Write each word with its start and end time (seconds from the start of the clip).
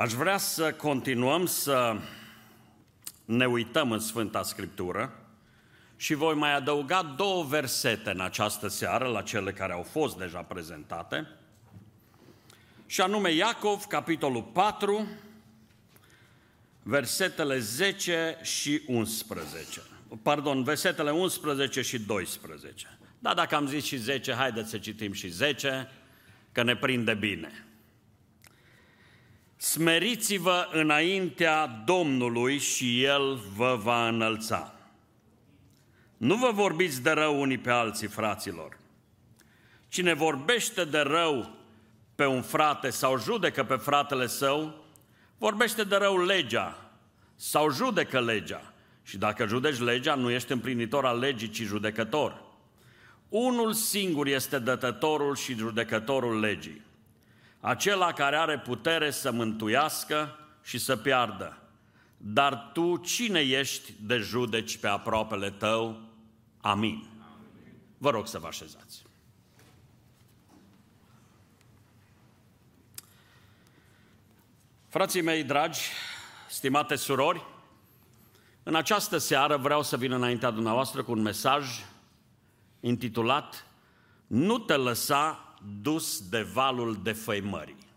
Aș 0.00 0.12
vrea 0.12 0.36
să 0.36 0.72
continuăm 0.72 1.46
să 1.46 1.96
ne 3.24 3.46
uităm 3.46 3.92
în 3.92 3.98
Sfânta 3.98 4.42
Scriptură 4.42 5.12
și 5.96 6.14
voi 6.14 6.34
mai 6.34 6.54
adăuga 6.54 7.14
două 7.16 7.44
versete 7.44 8.10
în 8.10 8.20
această 8.20 8.68
seară 8.68 9.06
la 9.06 9.22
cele 9.22 9.52
care 9.52 9.72
au 9.72 9.82
fost 9.82 10.18
deja 10.18 10.38
prezentate, 10.38 11.28
și 12.86 13.00
anume 13.00 13.32
Iacov, 13.32 13.84
capitolul 13.84 14.42
4, 14.42 15.06
versetele 16.82 17.58
10 17.58 18.38
și 18.42 18.82
11. 18.86 19.80
Pardon, 20.22 20.62
versetele 20.62 21.10
11 21.10 21.80
și 21.80 21.98
12. 21.98 22.98
Da, 23.18 23.34
dacă 23.34 23.54
am 23.54 23.66
zis 23.66 23.84
și 23.84 23.96
10, 23.96 24.32
haideți 24.32 24.70
să 24.70 24.78
citim 24.78 25.12
și 25.12 25.28
10, 25.28 25.90
că 26.52 26.62
ne 26.62 26.76
prinde 26.76 27.14
bine. 27.14 27.64
Smeriți-vă 29.62 30.68
înaintea 30.72 31.66
Domnului 31.66 32.58
și 32.58 33.04
El 33.04 33.40
vă 33.56 33.78
va 33.82 34.08
înălța. 34.08 34.74
Nu 36.16 36.36
vă 36.36 36.50
vorbiți 36.52 37.02
de 37.02 37.10
rău 37.10 37.40
unii 37.40 37.58
pe 37.58 37.70
alții, 37.70 38.06
fraților. 38.06 38.78
Cine 39.88 40.14
vorbește 40.14 40.84
de 40.84 40.98
rău 40.98 41.56
pe 42.14 42.26
un 42.26 42.42
frate 42.42 42.90
sau 42.90 43.18
judecă 43.18 43.64
pe 43.64 43.76
fratele 43.76 44.26
său, 44.26 44.84
vorbește 45.38 45.84
de 45.84 45.96
rău 45.96 46.24
legea 46.24 46.90
sau 47.36 47.70
judecă 47.70 48.20
legea. 48.20 48.72
Și 49.02 49.18
dacă 49.18 49.46
judeci 49.46 49.78
legea, 49.78 50.14
nu 50.14 50.30
ești 50.30 50.52
împlinitor 50.52 51.06
al 51.06 51.18
legii, 51.18 51.50
ci 51.50 51.62
judecător. 51.62 52.42
Unul 53.28 53.72
singur 53.72 54.26
este 54.26 54.58
dătătorul 54.58 55.36
și 55.36 55.54
judecătorul 55.54 56.40
legii 56.40 56.88
acela 57.60 58.12
care 58.12 58.36
are 58.36 58.58
putere 58.58 59.10
să 59.10 59.30
mântuiască 59.30 60.38
și 60.62 60.78
să 60.78 60.96
piardă. 60.96 61.56
Dar 62.16 62.70
tu 62.72 62.96
cine 62.96 63.40
ești 63.40 63.92
de 64.00 64.16
judeci 64.16 64.78
pe 64.78 64.88
aproapele 64.88 65.50
tău? 65.50 66.00
Amin. 66.60 67.08
Vă 67.98 68.10
rog 68.10 68.26
să 68.26 68.38
vă 68.38 68.46
așezați. 68.46 69.02
Frații 74.88 75.22
mei 75.22 75.44
dragi, 75.44 75.80
stimate 76.48 76.94
surori, 76.94 77.44
în 78.62 78.74
această 78.74 79.18
seară 79.18 79.56
vreau 79.56 79.82
să 79.82 79.96
vin 79.96 80.12
înaintea 80.12 80.50
dumneavoastră 80.50 81.02
cu 81.02 81.12
un 81.12 81.20
mesaj 81.20 81.84
intitulat 82.80 83.66
Nu 84.26 84.58
te 84.58 84.76
lăsa 84.76 85.49
dus 85.80 86.28
de 86.28 86.42
valul 86.42 87.02
defăimării. 87.02 87.88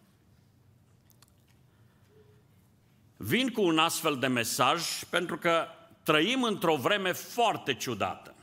Vin 3.17 3.49
cu 3.49 3.61
un 3.61 3.77
astfel 3.77 4.17
de 4.17 4.27
mesaj 4.27 5.03
pentru 5.09 5.37
că 5.37 5.67
trăim 6.03 6.43
într-o 6.43 6.75
vreme 6.75 7.11
foarte 7.11 7.73
ciudată, 7.73 8.35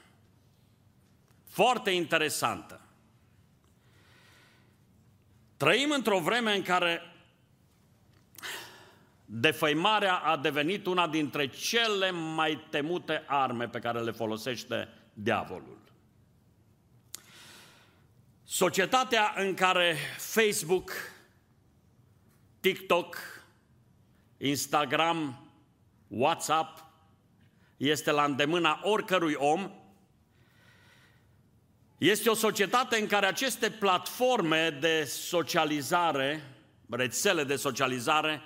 foarte 1.48 1.90
interesantă. 1.90 2.80
Trăim 5.56 5.90
într-o 5.90 6.18
vreme 6.18 6.54
în 6.54 6.62
care 6.62 7.00
defăimarea 9.24 10.16
a 10.16 10.36
devenit 10.36 10.86
una 10.86 11.08
dintre 11.08 11.48
cele 11.48 12.10
mai 12.10 12.66
temute 12.70 13.24
arme 13.26 13.68
pe 13.68 13.78
care 13.78 14.00
le 14.00 14.10
folosește 14.10 14.88
diavolul. 15.12 15.79
Societatea 18.52 19.34
în 19.36 19.54
care 19.54 19.96
Facebook, 20.18 20.92
TikTok, 22.60 23.16
Instagram, 24.36 25.50
WhatsApp 26.08 26.84
este 27.76 28.10
la 28.10 28.24
îndemâna 28.24 28.80
oricărui 28.82 29.34
om, 29.34 29.70
este 31.98 32.30
o 32.30 32.34
societate 32.34 33.00
în 33.00 33.06
care 33.06 33.26
aceste 33.26 33.70
platforme 33.70 34.70
de 34.70 35.04
socializare, 35.04 36.42
rețele 36.88 37.44
de 37.44 37.56
socializare, 37.56 38.40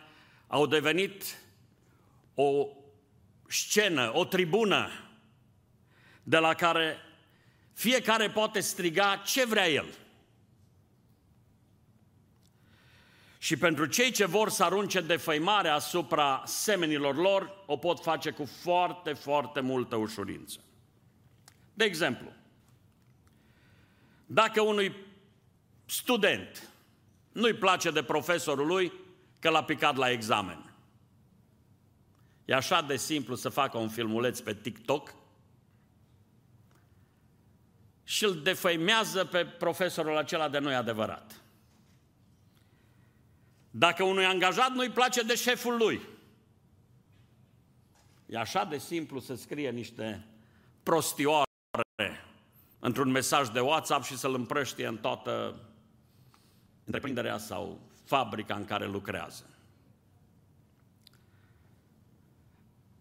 au 0.47 0.66
devenit 0.66 1.38
o 2.34 2.66
scenă, 3.48 4.10
o 4.15 4.25
tribună 4.25 4.91
de 6.22 6.38
la 6.38 6.54
care 6.54 7.03
fiecare 7.74 8.30
poate 8.30 8.60
striga 8.60 9.22
ce 9.24 9.46
vrea 9.46 9.68
el. 9.68 9.86
Și 13.38 13.56
pentru 13.56 13.86
cei 13.86 14.10
ce 14.10 14.24
vor 14.24 14.48
să 14.48 14.64
arunce 14.64 15.00
defăimare 15.00 15.68
asupra 15.68 16.42
semenilor 16.46 17.16
lor, 17.16 17.62
o 17.66 17.76
pot 17.76 18.00
face 18.00 18.30
cu 18.30 18.44
foarte, 18.44 19.12
foarte 19.12 19.60
multă 19.60 19.96
ușurință. 19.96 20.58
De 21.74 21.84
exemplu, 21.84 22.32
dacă 24.26 24.60
unui 24.60 24.94
student 25.86 26.68
nu-i 27.32 27.54
place 27.54 27.91
de 27.91 28.02
profesorul 28.02 28.66
lui 28.66 28.92
că 29.41 29.48
l-a 29.48 29.64
picat 29.64 29.96
la 29.96 30.10
examen, 30.10 30.74
e 32.44 32.54
așa 32.54 32.82
de 32.82 32.96
simplu 32.96 33.34
să 33.34 33.48
facă 33.48 33.78
un 33.78 33.88
filmuleț 33.88 34.41
pe 34.41 34.54
TikTok 34.54 35.14
și 38.04 38.25
îl 38.25 38.42
defăimează 38.42 39.25
pe 39.25 39.47
profesorul 39.47 40.16
acela 40.16 40.48
de 40.48 40.59
noi 40.59 40.75
adevărat. 40.75 41.42
Dacă 43.70 44.03
unui 44.03 44.25
angajat 44.25 44.70
nu-i 44.70 44.91
place 44.91 45.22
de 45.22 45.34
șeful 45.34 45.76
lui, 45.76 46.00
e 48.26 48.38
așa 48.38 48.65
de 48.65 48.78
simplu 48.78 49.20
să 49.20 49.34
scrie 49.34 49.70
niște 49.70 50.26
prostioare 50.82 51.44
într-un 52.78 53.10
mesaj 53.10 53.48
de 53.48 53.60
WhatsApp 53.60 54.04
și 54.04 54.19
să-l 54.19 54.34
împrăștie 54.34 54.86
în 54.86 54.97
toată 54.97 55.60
întreprinderea 56.84 57.38
sau 57.38 57.81
fabrica 58.04 58.54
în 58.54 58.65
care 58.65 58.86
lucrează. 58.86 59.48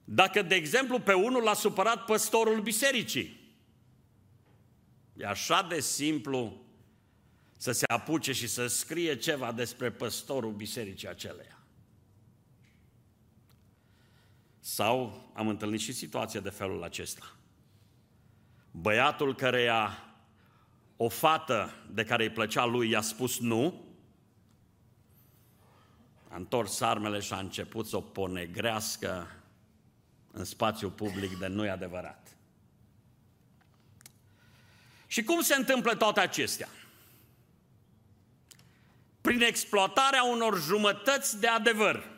Dacă, 0.04 0.42
de 0.42 0.56
exemplu, 0.56 1.00
pe 1.00 1.14
unul 1.14 1.44
l-a 1.44 1.54
supărat 1.54 2.06
păstorul 2.06 2.62
bisericii, 2.62 3.43
E 5.14 5.26
așa 5.26 5.66
de 5.70 5.80
simplu 5.80 6.62
să 7.58 7.72
se 7.72 7.86
apuce 7.88 8.32
și 8.32 8.48
să 8.48 8.68
scrie 8.68 9.16
ceva 9.16 9.52
despre 9.52 9.92
păstorul 9.92 10.52
bisericii 10.52 11.08
aceleia. 11.08 11.58
Sau 14.60 15.30
am 15.34 15.48
întâlnit 15.48 15.80
și 15.80 15.94
situația 15.94 16.40
de 16.40 16.50
felul 16.50 16.84
acesta. 16.84 17.36
Băiatul 18.72 19.36
căreia 19.36 20.14
o 20.98 21.10
fată 21.10 21.74
de 21.92 22.04
care 22.04 22.24
îi 22.24 22.30
plăcea 22.30 22.66
lui 22.66 22.90
i-a 22.90 23.02
spus 23.02 23.40
nu, 23.40 23.86
a 26.30 26.36
întors 26.36 26.82
armele 26.82 27.20
și 27.20 27.34
a 27.34 27.40
început 27.40 27.88
să 27.88 27.96
o 27.96 28.02
ponegrească 28.02 29.28
în 30.32 30.44
spațiu 30.44 30.90
public 30.90 31.38
de 31.40 31.48
nu 31.48 31.70
adevărat. 31.70 32.38
Și 35.14 35.24
cum 35.24 35.42
se 35.42 35.56
întâmplă 35.56 35.96
toate 35.96 36.20
acestea? 36.20 36.70
Prin 39.22 39.42
exploatarea 39.42 40.24
unor 40.24 40.62
jumătăți 40.62 41.40
de 41.40 41.48
adevăr, 41.48 42.10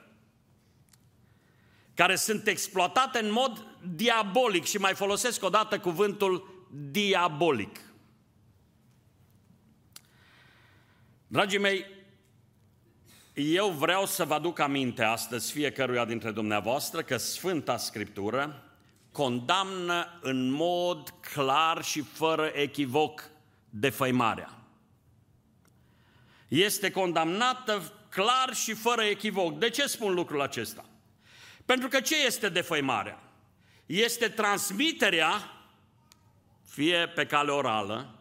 care 1.94 2.16
sunt 2.16 2.48
exploatate 2.48 3.20
în 3.20 3.32
mod 3.32 3.66
diabolic 3.96 4.64
și 4.64 4.78
mai 4.78 4.94
folosesc 4.94 5.44
o 5.44 5.50
dată 5.50 5.80
cuvântul 5.80 6.66
diabolic. 6.92 7.80
Dragii 11.28 11.60
mei, 11.60 11.86
eu 13.34 13.70
vreau 13.70 14.06
să 14.06 14.26
vă 14.26 14.34
aduc 14.34 14.60
aminte 14.60 15.04
astăzi 15.04 15.52
fiecăruia 15.52 16.06
dintre 16.06 16.32
dumneavoastră 16.32 17.02
că 17.02 17.18
Sfânta 17.18 17.78
Scriptură 17.78 18.65
condamnă 19.16 20.20
în 20.22 20.50
mod 20.50 21.14
clar 21.34 21.84
și 21.84 22.02
fără 22.02 22.52
echivoc 22.54 23.30
defăimarea. 23.70 24.54
Este 26.48 26.92
condamnată 26.92 27.94
clar 28.10 28.54
și 28.54 28.74
fără 28.74 29.02
echivoc. 29.02 29.58
De 29.58 29.70
ce 29.70 29.88
spun 29.88 30.14
lucrul 30.14 30.42
acesta? 30.42 30.86
Pentru 31.66 31.88
că 31.88 32.00
ce 32.00 32.26
este 32.26 32.50
defăimarea? 32.50 33.24
Este 33.86 34.28
transmiterea, 34.28 35.52
fie 36.64 37.08
pe 37.08 37.26
cale 37.26 37.52
orală, 37.52 38.20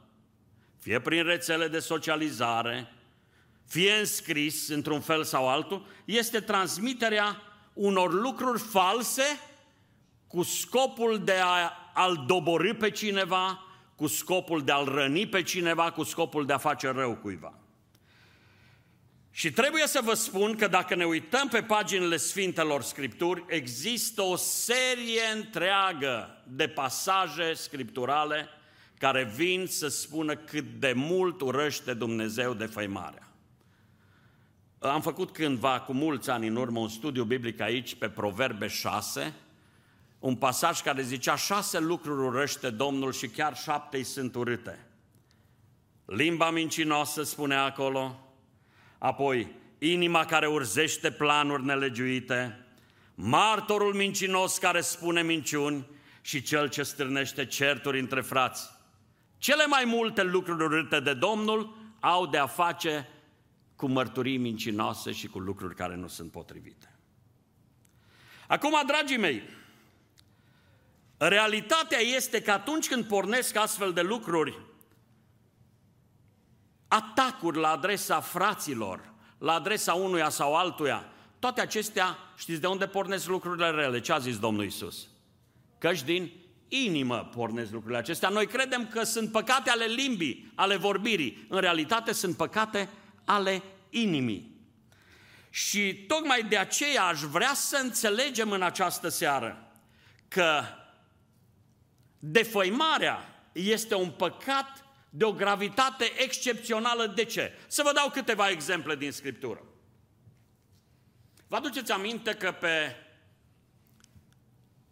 fie 0.78 1.00
prin 1.00 1.24
rețele 1.24 1.68
de 1.68 1.78
socializare, 1.78 2.92
fie 3.66 3.92
înscris 3.92 4.68
într-un 4.68 5.00
fel 5.00 5.24
sau 5.24 5.48
altul, 5.48 5.86
este 6.04 6.40
transmiterea 6.40 7.42
unor 7.72 8.12
lucruri 8.12 8.60
false 8.60 9.22
cu 10.34 10.42
scopul 10.42 11.24
de 11.24 11.34
a, 11.42 11.72
a-l 11.92 12.24
dobori 12.26 12.74
pe 12.74 12.90
cineva, 12.90 13.64
cu 13.96 14.06
scopul 14.06 14.64
de 14.64 14.72
a-l 14.72 14.84
răni 14.84 15.26
pe 15.26 15.42
cineva, 15.42 15.90
cu 15.90 16.02
scopul 16.02 16.46
de 16.46 16.52
a 16.52 16.58
face 16.58 16.88
rău 16.88 17.14
cuiva. 17.14 17.54
Și 19.30 19.50
trebuie 19.50 19.86
să 19.86 20.00
vă 20.04 20.14
spun 20.14 20.56
că 20.56 20.66
dacă 20.66 20.94
ne 20.94 21.04
uităm 21.04 21.48
pe 21.48 21.62
paginile 21.62 22.16
Sfintelor 22.16 22.82
Scripturi, 22.82 23.44
există 23.48 24.22
o 24.22 24.36
serie 24.36 25.22
întreagă 25.34 26.42
de 26.48 26.68
pasaje 26.68 27.52
scripturale 27.52 28.48
care 28.98 29.32
vin 29.34 29.66
să 29.66 29.88
spună 29.88 30.34
cât 30.36 30.64
de 30.64 30.92
mult 30.96 31.40
urăște 31.40 31.94
Dumnezeu 31.94 32.54
de 32.54 32.66
făimarea. 32.66 33.32
Am 34.78 35.00
făcut 35.00 35.30
cândva, 35.30 35.80
cu 35.80 35.92
mulți 35.92 36.30
ani 36.30 36.46
în 36.46 36.56
urmă, 36.56 36.78
un 36.78 36.88
studiu 36.88 37.24
biblic 37.24 37.60
aici 37.60 37.94
pe 37.94 38.08
Proverbe 38.08 38.66
6, 38.66 39.34
un 40.24 40.36
pasaj 40.36 40.80
care 40.80 41.02
zicea 41.02 41.36
șase 41.36 41.78
lucruri 41.78 42.26
urăște 42.26 42.70
Domnul 42.70 43.12
și 43.12 43.28
chiar 43.28 43.56
șapte 43.56 43.96
îi 43.96 44.04
sunt 44.04 44.34
urâte. 44.34 44.86
Limba 46.04 46.50
mincinoasă, 46.50 47.22
spune 47.22 47.54
acolo, 47.54 48.34
apoi 48.98 49.52
inima 49.78 50.24
care 50.24 50.46
urzește 50.46 51.10
planuri 51.10 51.64
nelegiuite, 51.64 52.66
martorul 53.14 53.94
mincinos 53.94 54.58
care 54.58 54.80
spune 54.80 55.22
minciuni 55.22 55.86
și 56.20 56.42
cel 56.42 56.68
ce 56.68 56.82
stârnește 56.82 57.46
certuri 57.46 58.00
între 58.00 58.20
frați. 58.20 58.70
Cele 59.38 59.66
mai 59.66 59.84
multe 59.84 60.22
lucruri 60.22 60.62
urâte 60.62 61.00
de 61.00 61.14
Domnul 61.14 61.76
au 62.00 62.26
de 62.26 62.38
a 62.38 62.46
face 62.46 63.08
cu 63.76 63.86
mărturii 63.86 64.38
mincinoase 64.38 65.12
și 65.12 65.26
cu 65.26 65.38
lucruri 65.38 65.74
care 65.74 65.96
nu 65.96 66.08
sunt 66.08 66.30
potrivite. 66.30 66.98
Acum, 68.46 68.82
dragii 68.86 69.18
mei, 69.18 69.42
realitatea 71.16 71.98
este 71.98 72.42
că 72.42 72.50
atunci 72.50 72.88
când 72.88 73.04
pornesc 73.04 73.56
astfel 73.56 73.92
de 73.92 74.00
lucruri, 74.00 74.58
atacuri 76.88 77.58
la 77.58 77.70
adresa 77.70 78.20
fraților, 78.20 79.12
la 79.38 79.52
adresa 79.52 79.94
unuia 79.94 80.28
sau 80.28 80.54
altuia, 80.54 81.08
toate 81.38 81.60
acestea, 81.60 82.18
știți 82.36 82.60
de 82.60 82.66
unde 82.66 82.86
pornesc 82.86 83.26
lucrurile 83.26 83.70
rele? 83.70 84.00
Ce 84.00 84.12
a 84.12 84.18
zis 84.18 84.38
Domnul 84.38 84.64
Isus? 84.64 85.08
Căci 85.78 86.02
din 86.02 86.32
inimă 86.68 87.30
pornesc 87.36 87.70
lucrurile 87.72 87.98
acestea. 87.98 88.28
Noi 88.28 88.46
credem 88.46 88.88
că 88.88 89.02
sunt 89.02 89.32
păcate 89.32 89.70
ale 89.70 89.84
limbii, 89.84 90.52
ale 90.54 90.76
vorbirii. 90.76 91.46
În 91.48 91.60
realitate 91.60 92.12
sunt 92.12 92.36
păcate 92.36 92.88
ale 93.24 93.62
inimii. 93.90 94.52
Și 95.50 95.94
tocmai 95.94 96.42
de 96.42 96.56
aceea 96.56 97.04
aș 97.04 97.20
vrea 97.20 97.54
să 97.54 97.80
înțelegem 97.82 98.50
în 98.50 98.62
această 98.62 99.08
seară 99.08 99.72
că 100.28 100.62
defăimarea 102.30 103.48
este 103.52 103.94
un 103.94 104.10
păcat 104.10 104.84
de 105.10 105.24
o 105.24 105.32
gravitate 105.32 106.12
excepțională. 106.22 107.06
De 107.06 107.24
ce? 107.24 107.52
Să 107.66 107.82
vă 107.82 107.92
dau 107.92 108.10
câteva 108.10 108.48
exemple 108.48 108.96
din 108.96 109.12
Scriptură. 109.12 109.62
Vă 111.48 111.56
aduceți 111.56 111.92
aminte 111.92 112.34
că 112.34 112.52
pe 112.52 112.96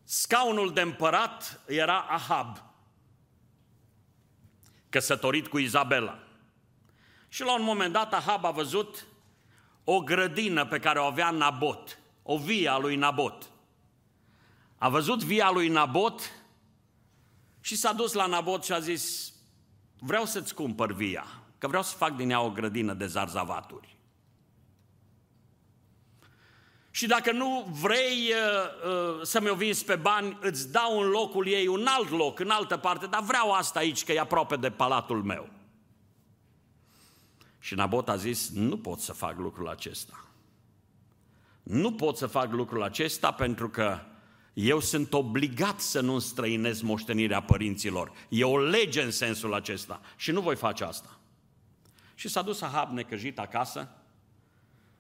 scaunul 0.05 0.73
de 0.73 0.81
împărat 0.81 1.61
era 1.67 2.00
Ahab, 2.00 2.62
căsătorit 4.88 5.46
cu 5.46 5.58
Izabela. 5.58 6.19
Și 7.29 7.43
la 7.43 7.55
un 7.55 7.62
moment 7.62 7.93
dat 7.93 8.14
Ahab 8.14 8.44
a 8.44 8.50
văzut 8.50 9.06
o 9.84 10.00
grădină 10.00 10.67
pe 10.67 10.79
care 10.79 10.99
o 10.99 11.05
avea 11.05 11.31
Nabot, 11.31 11.99
o 12.23 12.38
via 12.38 12.79
lui 12.79 12.96
Nabot. 12.96 13.50
A 14.79 14.88
văzut 14.88 15.23
via 15.23 15.50
lui 15.50 15.69
Nabot 15.69 16.41
și 17.64 17.76
s-a 17.76 17.92
dus 17.92 18.12
la 18.12 18.26
Nabot 18.26 18.64
și 18.64 18.72
a 18.72 18.78
zis, 18.78 19.32
vreau 19.98 20.24
să-ți 20.24 20.54
cumpăr 20.54 20.92
via, 20.92 21.26
că 21.58 21.66
vreau 21.66 21.82
să 21.82 21.96
fac 21.96 22.16
din 22.16 22.30
ea 22.30 22.40
o 22.40 22.50
grădină 22.50 22.94
de 22.94 23.06
zarzavaturi. 23.06 23.96
Și 26.90 27.06
dacă 27.06 27.32
nu 27.32 27.66
vrei 27.80 28.30
uh, 28.30 28.90
uh, 28.90 29.20
să 29.22 29.40
mi-o 29.40 29.54
vinzi 29.54 29.84
pe 29.84 29.96
bani, 29.96 30.38
îți 30.40 30.72
dau 30.72 31.00
în 31.00 31.08
locul 31.08 31.46
ei 31.46 31.66
un 31.66 31.86
alt 31.88 32.10
loc, 32.10 32.38
în 32.38 32.50
altă 32.50 32.76
parte, 32.76 33.06
dar 33.06 33.22
vreau 33.22 33.52
asta 33.52 33.78
aici, 33.78 34.04
că 34.04 34.12
e 34.12 34.20
aproape 34.20 34.56
de 34.56 34.70
palatul 34.70 35.22
meu. 35.22 35.48
Și 37.58 37.74
Nabot 37.74 38.08
a 38.08 38.16
zis, 38.16 38.50
nu 38.50 38.78
pot 38.78 38.98
să 38.98 39.12
fac 39.12 39.38
lucrul 39.38 39.68
acesta. 39.68 40.24
Nu 41.62 41.92
pot 41.92 42.16
să 42.16 42.26
fac 42.26 42.52
lucrul 42.52 42.82
acesta 42.82 43.32
pentru 43.32 43.68
că 43.68 43.98
eu 44.52 44.81
sunt 44.81 45.12
obligat 45.12 45.81
să 45.81 46.00
nu 46.00 46.19
străinez 46.19 46.81
moștenirea 46.81 47.43
părinților. 47.43 48.12
E 48.28 48.44
o 48.44 48.58
lege 48.58 49.02
în 49.02 49.10
sensul 49.10 49.54
acesta 49.54 50.00
și 50.16 50.31
nu 50.31 50.40
voi 50.40 50.56
face 50.56 50.84
asta. 50.84 51.19
Și 52.14 52.28
s-a 52.28 52.43
dus 52.43 52.60
Ahab 52.60 52.93
necăjit 52.93 53.38
acasă 53.38 53.88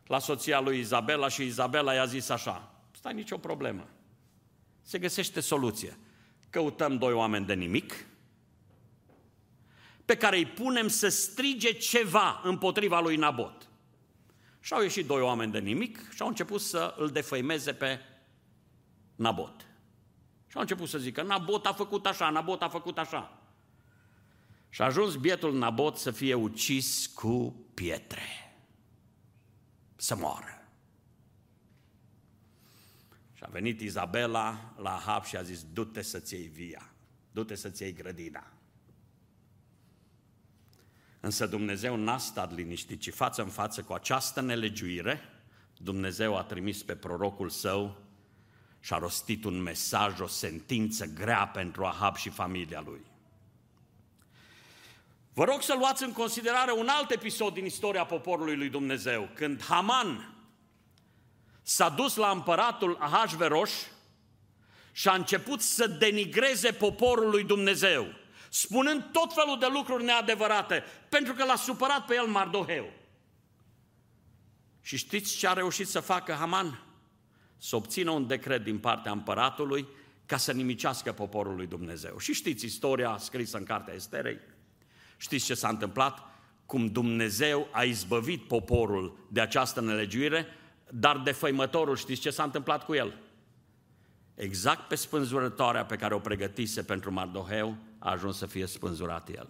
la 0.06 0.18
soția 0.18 0.60
lui 0.60 0.78
Izabela 0.78 1.28
și 1.28 1.42
Izabela 1.42 1.94
i-a 1.94 2.04
zis 2.04 2.28
așa, 2.28 2.74
stai 2.90 3.14
nicio 3.14 3.38
problemă, 3.38 3.88
se 4.82 4.98
găsește 4.98 5.40
soluție. 5.40 5.98
Căutăm 6.50 6.98
doi 6.98 7.12
oameni 7.12 7.46
de 7.46 7.54
nimic, 7.54 8.06
pe 10.04 10.16
care 10.16 10.36
îi 10.36 10.46
punem 10.46 10.88
să 10.88 11.08
strige 11.08 11.72
ceva 11.72 12.40
împotriva 12.44 13.00
lui 13.00 13.16
Nabot. 13.16 13.68
Și 14.60 14.72
au 14.72 14.82
ieșit 14.82 15.06
doi 15.06 15.20
oameni 15.20 15.52
de 15.52 15.58
nimic 15.58 16.08
și 16.14 16.22
au 16.22 16.28
început 16.28 16.60
să 16.60 16.94
îl 16.98 17.08
defăimeze 17.08 17.72
pe 17.72 18.00
Nabot. 19.22 19.66
Și 20.46 20.54
au 20.54 20.60
început 20.60 20.88
să 20.88 20.98
zică, 20.98 21.22
Nabot 21.22 21.66
a 21.66 21.72
făcut 21.72 22.06
așa, 22.06 22.30
Nabot 22.30 22.62
a 22.62 22.68
făcut 22.68 22.98
așa. 22.98 23.38
Și 24.68 24.82
a 24.82 24.84
ajuns 24.84 25.16
bietul 25.16 25.58
Nabot 25.58 25.96
să 25.96 26.10
fie 26.10 26.34
ucis 26.34 27.06
cu 27.06 27.64
pietre. 27.74 28.54
Să 29.96 30.16
moară. 30.16 30.68
Și 33.32 33.42
a 33.42 33.48
venit 33.50 33.80
Izabela 33.80 34.74
la 34.76 34.94
Ahab 34.94 35.24
și 35.24 35.36
a 35.36 35.42
zis, 35.42 35.64
du-te 35.72 36.02
să-ți 36.02 36.34
iei 36.34 36.46
via, 36.46 36.92
du-te 37.30 37.54
să-ți 37.54 37.82
iei 37.82 37.92
grădina. 37.92 38.52
Însă 41.20 41.46
Dumnezeu 41.46 41.96
n-a 41.96 42.18
stat 42.18 42.54
liniștit, 42.54 43.00
ci 43.00 43.10
față 43.10 43.42
în 43.42 43.48
față 43.48 43.82
cu 43.82 43.92
această 43.92 44.40
nelegiuire, 44.40 45.20
Dumnezeu 45.76 46.36
a 46.36 46.42
trimis 46.42 46.82
pe 46.82 46.96
prorocul 46.96 47.48
său 47.48 47.96
și 48.84 48.92
a 48.92 48.98
rostit 48.98 49.44
un 49.44 49.62
mesaj, 49.62 50.20
o 50.20 50.26
sentință 50.26 51.06
grea 51.06 51.46
pentru 51.46 51.84
Ahab 51.84 52.16
și 52.16 52.28
familia 52.28 52.82
lui. 52.86 53.00
Vă 55.32 55.44
rog 55.44 55.62
să 55.62 55.74
luați 55.78 56.02
în 56.02 56.12
considerare 56.12 56.72
un 56.72 56.88
alt 56.88 57.10
episod 57.10 57.54
din 57.54 57.64
istoria 57.64 58.04
poporului 58.04 58.56
lui 58.56 58.68
Dumnezeu, 58.68 59.28
când 59.34 59.62
Haman 59.62 60.34
s-a 61.62 61.88
dus 61.88 62.16
la 62.16 62.30
împăratul 62.30 62.96
Ahasveros 63.00 63.70
și 64.92 65.08
a 65.08 65.14
început 65.14 65.60
să 65.60 65.86
denigreze 65.86 66.72
poporul 66.72 67.30
lui 67.30 67.44
Dumnezeu 67.44 68.06
spunând 68.48 69.04
tot 69.12 69.34
felul 69.34 69.58
de 69.58 69.66
lucruri 69.66 70.04
neadevărate, 70.04 70.84
pentru 71.08 71.32
că 71.32 71.44
l-a 71.44 71.56
supărat 71.56 72.04
pe 72.06 72.14
el 72.14 72.26
Mardoheu. 72.26 72.92
Și 74.80 74.96
știți 74.96 75.36
ce 75.36 75.48
a 75.48 75.52
reușit 75.52 75.88
să 75.88 76.00
facă 76.00 76.32
Haman? 76.32 76.91
Să 77.64 77.76
obțină 77.76 78.10
un 78.10 78.26
decret 78.26 78.64
din 78.64 78.78
partea 78.78 79.12
împăratului 79.12 79.86
ca 80.26 80.36
să 80.36 80.52
nimicească 80.52 81.12
poporul 81.12 81.54
lui 81.54 81.66
Dumnezeu. 81.66 82.18
Și 82.18 82.32
știți 82.32 82.64
istoria 82.64 83.16
scrisă 83.18 83.56
în 83.56 83.64
cartea 83.64 83.94
Esterei? 83.94 84.38
Știți 85.16 85.44
ce 85.44 85.54
s-a 85.54 85.68
întâmplat? 85.68 86.18
Cum 86.66 86.86
Dumnezeu 86.86 87.68
a 87.70 87.82
izbăvit 87.82 88.42
poporul 88.42 89.26
de 89.28 89.40
această 89.40 89.80
nelegiuire, 89.80 90.46
dar 90.90 91.16
defăimătorul 91.18 91.96
știți 91.96 92.20
ce 92.20 92.30
s-a 92.30 92.42
întâmplat 92.42 92.84
cu 92.84 92.94
el? 92.94 93.18
Exact 94.34 94.88
pe 94.88 94.94
spânzurătoarea 94.94 95.84
pe 95.84 95.96
care 95.96 96.14
o 96.14 96.18
pregătise 96.18 96.82
pentru 96.82 97.12
Mardoheu, 97.12 97.76
a 97.98 98.10
ajuns 98.10 98.36
să 98.36 98.46
fie 98.46 98.66
spânzurat 98.66 99.28
el. 99.28 99.48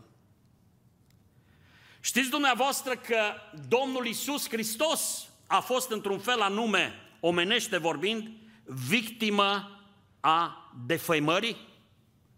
Știți 2.01 2.31
dumneavoastră 2.31 2.95
că 2.95 3.21
Domnul 3.69 4.07
Isus 4.07 4.49
Hristos 4.49 5.29
a 5.47 5.61
fost 5.61 5.91
într-un 5.91 6.19
fel 6.19 6.41
anume, 6.41 7.02
omenește 7.25 7.77
vorbind, 7.77 8.31
victimă 8.65 9.81
a 10.21 10.73
defăimării? 10.87 11.57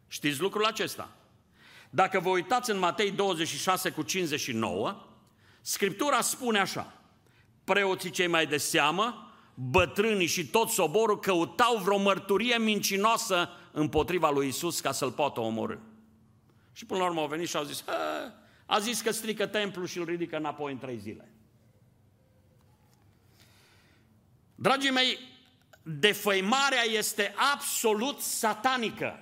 Știți 0.09 0.41
lucrul 0.41 0.65
acesta? 0.65 1.11
Dacă 1.91 2.21
vă 2.21 2.29
uitați 2.29 2.71
în 2.71 2.79
Matei 2.79 3.11
26 3.11 3.91
cu 3.91 4.03
59, 4.03 5.07
Scriptura 5.61 6.21
spune 6.21 6.59
așa, 6.59 6.93
preoții 7.65 8.11
cei 8.11 8.27
mai 8.27 8.47
de 8.47 8.57
seamă, 8.57 9.33
bătrânii 9.55 10.27
și 10.27 10.47
tot 10.47 10.69
soborul 10.69 11.21
căutau 11.21 11.77
vreo 11.77 11.99
mărturie 11.99 12.59
mincinoasă 12.59 13.49
împotriva 13.73 14.31
lui 14.31 14.49
Isus 14.49 14.81
ca 14.81 14.93
să-l 14.93 15.11
poată 15.11 15.41
omorâ. 15.41 15.79
Și 16.73 16.87
până 16.87 17.01
la 17.01 17.07
urmă 17.07 17.21
au 17.21 17.27
venit 17.27 17.49
și 17.49 17.57
au 17.57 17.65
zis, 17.65 17.85
a 18.67 18.79
zis 18.79 19.01
că 19.01 19.11
strică 19.11 19.47
templul 19.47 19.87
și 19.87 19.99
îl 19.99 20.05
ridică 20.05 20.37
înapoi 20.37 20.73
în 20.73 20.79
trei 20.79 20.99
zile. 20.99 21.34
Dragii 24.55 24.91
mei, 24.91 25.19
defăimarea 25.83 26.83
este 26.83 27.35
absolut 27.55 28.21
satanică. 28.21 29.19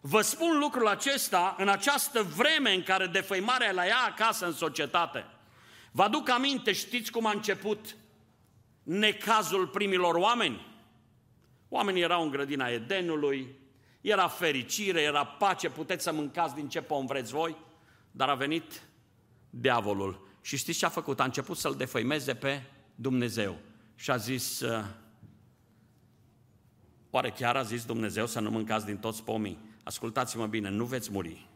Vă 0.00 0.20
spun 0.20 0.58
lucrul 0.58 0.88
acesta 0.88 1.54
în 1.58 1.68
această 1.68 2.22
vreme 2.22 2.74
în 2.74 2.82
care 2.82 3.06
defăimarea 3.06 3.72
la 3.72 3.86
ea 3.86 3.98
acasă 3.98 4.46
în 4.46 4.52
societate. 4.52 5.26
Vă 5.90 6.02
aduc 6.02 6.28
aminte, 6.28 6.72
știți 6.72 7.10
cum 7.10 7.26
a 7.26 7.30
început 7.30 7.96
necazul 8.82 9.66
primilor 9.66 10.14
oameni? 10.14 10.66
Oamenii 11.68 12.02
erau 12.02 12.22
în 12.22 12.30
grădina 12.30 12.68
Edenului, 12.68 13.56
era 14.00 14.28
fericire, 14.28 15.00
era 15.00 15.24
pace, 15.24 15.70
puteți 15.70 16.02
să 16.02 16.12
mâncați 16.12 16.54
din 16.54 16.68
ce 16.68 16.82
pom 16.82 17.06
vreți 17.06 17.32
voi, 17.32 17.56
dar 18.10 18.28
a 18.28 18.34
venit 18.34 18.82
diavolul. 19.50 20.28
Și 20.40 20.56
știți 20.56 20.78
ce 20.78 20.86
a 20.86 20.88
făcut? 20.88 21.20
A 21.20 21.24
început 21.24 21.56
să-l 21.56 21.74
defăimeze 21.74 22.34
pe 22.34 22.62
Dumnezeu. 22.94 23.58
Și 23.94 24.10
a 24.10 24.16
zis, 24.16 24.60
uh, 24.60 24.84
oare 27.10 27.30
chiar 27.30 27.56
a 27.56 27.62
zis 27.62 27.84
Dumnezeu 27.84 28.26
să 28.26 28.40
nu 28.40 28.50
mâncați 28.50 28.86
din 28.86 28.96
toți 28.96 29.22
pomii? 29.22 29.58
Ascultați-mă 29.82 30.46
bine, 30.46 30.68
nu 30.68 30.84
veți 30.84 31.10
muri. 31.10 31.48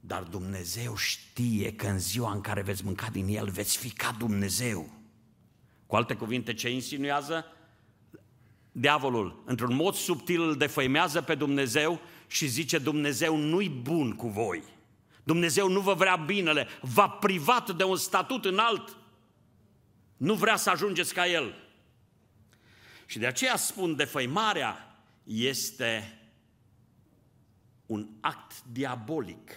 Dar 0.00 0.22
Dumnezeu 0.22 0.96
știe 0.96 1.72
că 1.72 1.86
în 1.86 1.98
ziua 1.98 2.32
în 2.32 2.40
care 2.40 2.62
veți 2.62 2.84
mânca 2.84 3.08
din 3.12 3.26
el, 3.28 3.48
veți 3.48 3.76
fi 3.76 3.90
ca 3.90 4.16
Dumnezeu. 4.18 4.90
Cu 5.86 5.96
alte 5.96 6.14
cuvinte, 6.14 6.54
ce 6.54 6.70
insinuează? 6.70 7.44
Diavolul, 8.72 9.42
într-un 9.46 9.74
mod 9.74 9.94
subtil, 9.94 10.42
îl 10.42 10.56
defăimează 10.56 11.22
pe 11.22 11.34
Dumnezeu 11.34 12.00
și 12.26 12.46
zice, 12.46 12.78
Dumnezeu 12.78 13.36
nu-i 13.36 13.68
bun 13.68 14.12
cu 14.12 14.28
voi. 14.28 14.62
Dumnezeu 15.22 15.68
nu 15.68 15.80
vă 15.80 15.94
vrea 15.94 16.16
binele, 16.16 16.66
v-a 16.80 17.08
privat 17.08 17.76
de 17.76 17.84
un 17.84 17.96
statut 17.96 18.44
înalt. 18.44 18.96
Nu 20.16 20.34
vrea 20.34 20.56
să 20.56 20.70
ajungeți 20.70 21.14
ca 21.14 21.26
El. 21.26 21.54
Și 23.06 23.18
de 23.18 23.26
aceea 23.26 23.56
spun, 23.56 23.96
defăimarea 23.96 24.96
este 25.24 26.18
un 27.86 28.08
act 28.20 28.62
diabolic. 28.62 29.50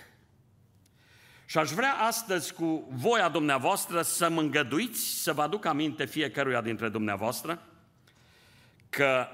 Și 1.46 1.58
aș 1.58 1.70
vrea 1.70 1.94
astăzi 1.94 2.54
cu 2.54 2.88
voia 2.92 3.30
dumneavoastră 3.30 4.02
să 4.02 4.30
mă 4.30 4.42
îngăduiți 4.42 5.22
să 5.24 5.34
vă 5.34 5.42
aduc 5.42 5.66
aminte 5.66 6.06
fiecăruia 6.06 6.62
dintre 6.62 6.90
dumneavoastră 6.90 7.62
că 8.90 9.28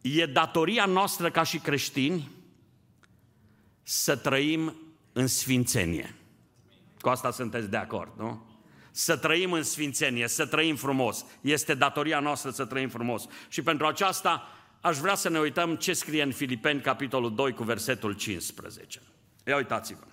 e 0.00 0.26
datoria 0.26 0.86
noastră 0.86 1.30
ca 1.30 1.42
și 1.42 1.58
creștini 1.58 2.30
să 3.82 4.16
trăim 4.16 4.76
în 5.12 5.26
sfințenie. 5.26 6.14
Cu 7.00 7.08
asta 7.08 7.30
sunteți 7.30 7.70
de 7.70 7.76
acord, 7.76 8.12
nu? 8.18 8.53
Să 8.96 9.16
trăim 9.16 9.52
în 9.52 9.62
sfințenie, 9.62 10.28
să 10.28 10.46
trăim 10.46 10.76
frumos. 10.76 11.24
Este 11.40 11.74
datoria 11.74 12.20
noastră 12.20 12.50
să 12.50 12.64
trăim 12.64 12.88
frumos. 12.88 13.26
Și 13.48 13.62
pentru 13.62 13.86
aceasta 13.86 14.48
aș 14.80 14.96
vrea 14.96 15.14
să 15.14 15.28
ne 15.28 15.38
uităm 15.38 15.76
ce 15.76 15.92
scrie 15.92 16.22
în 16.22 16.32
Filipeni, 16.32 16.80
capitolul 16.80 17.34
2, 17.34 17.52
cu 17.52 17.62
versetul 17.62 18.12
15. 18.12 19.00
Ia 19.46 19.56
uitați-vă 19.56 20.04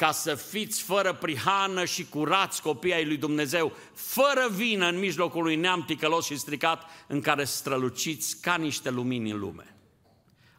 ca 0.00 0.12
să 0.12 0.34
fiți 0.34 0.82
fără 0.82 1.14
prihană 1.14 1.84
și 1.84 2.04
curați 2.04 2.62
copii 2.62 2.94
ai 2.94 3.06
lui 3.06 3.16
Dumnezeu, 3.16 3.76
fără 3.94 4.48
vină 4.50 4.88
în 4.88 4.98
mijlocul 4.98 5.40
unui 5.40 5.56
neam 5.56 5.84
ticălos 5.84 6.26
și 6.26 6.36
stricat 6.36 6.90
în 7.06 7.20
care 7.20 7.44
străluciți 7.44 8.40
ca 8.40 8.56
niște 8.56 8.90
lumini 8.90 9.30
în 9.30 9.38
lume. 9.38 9.76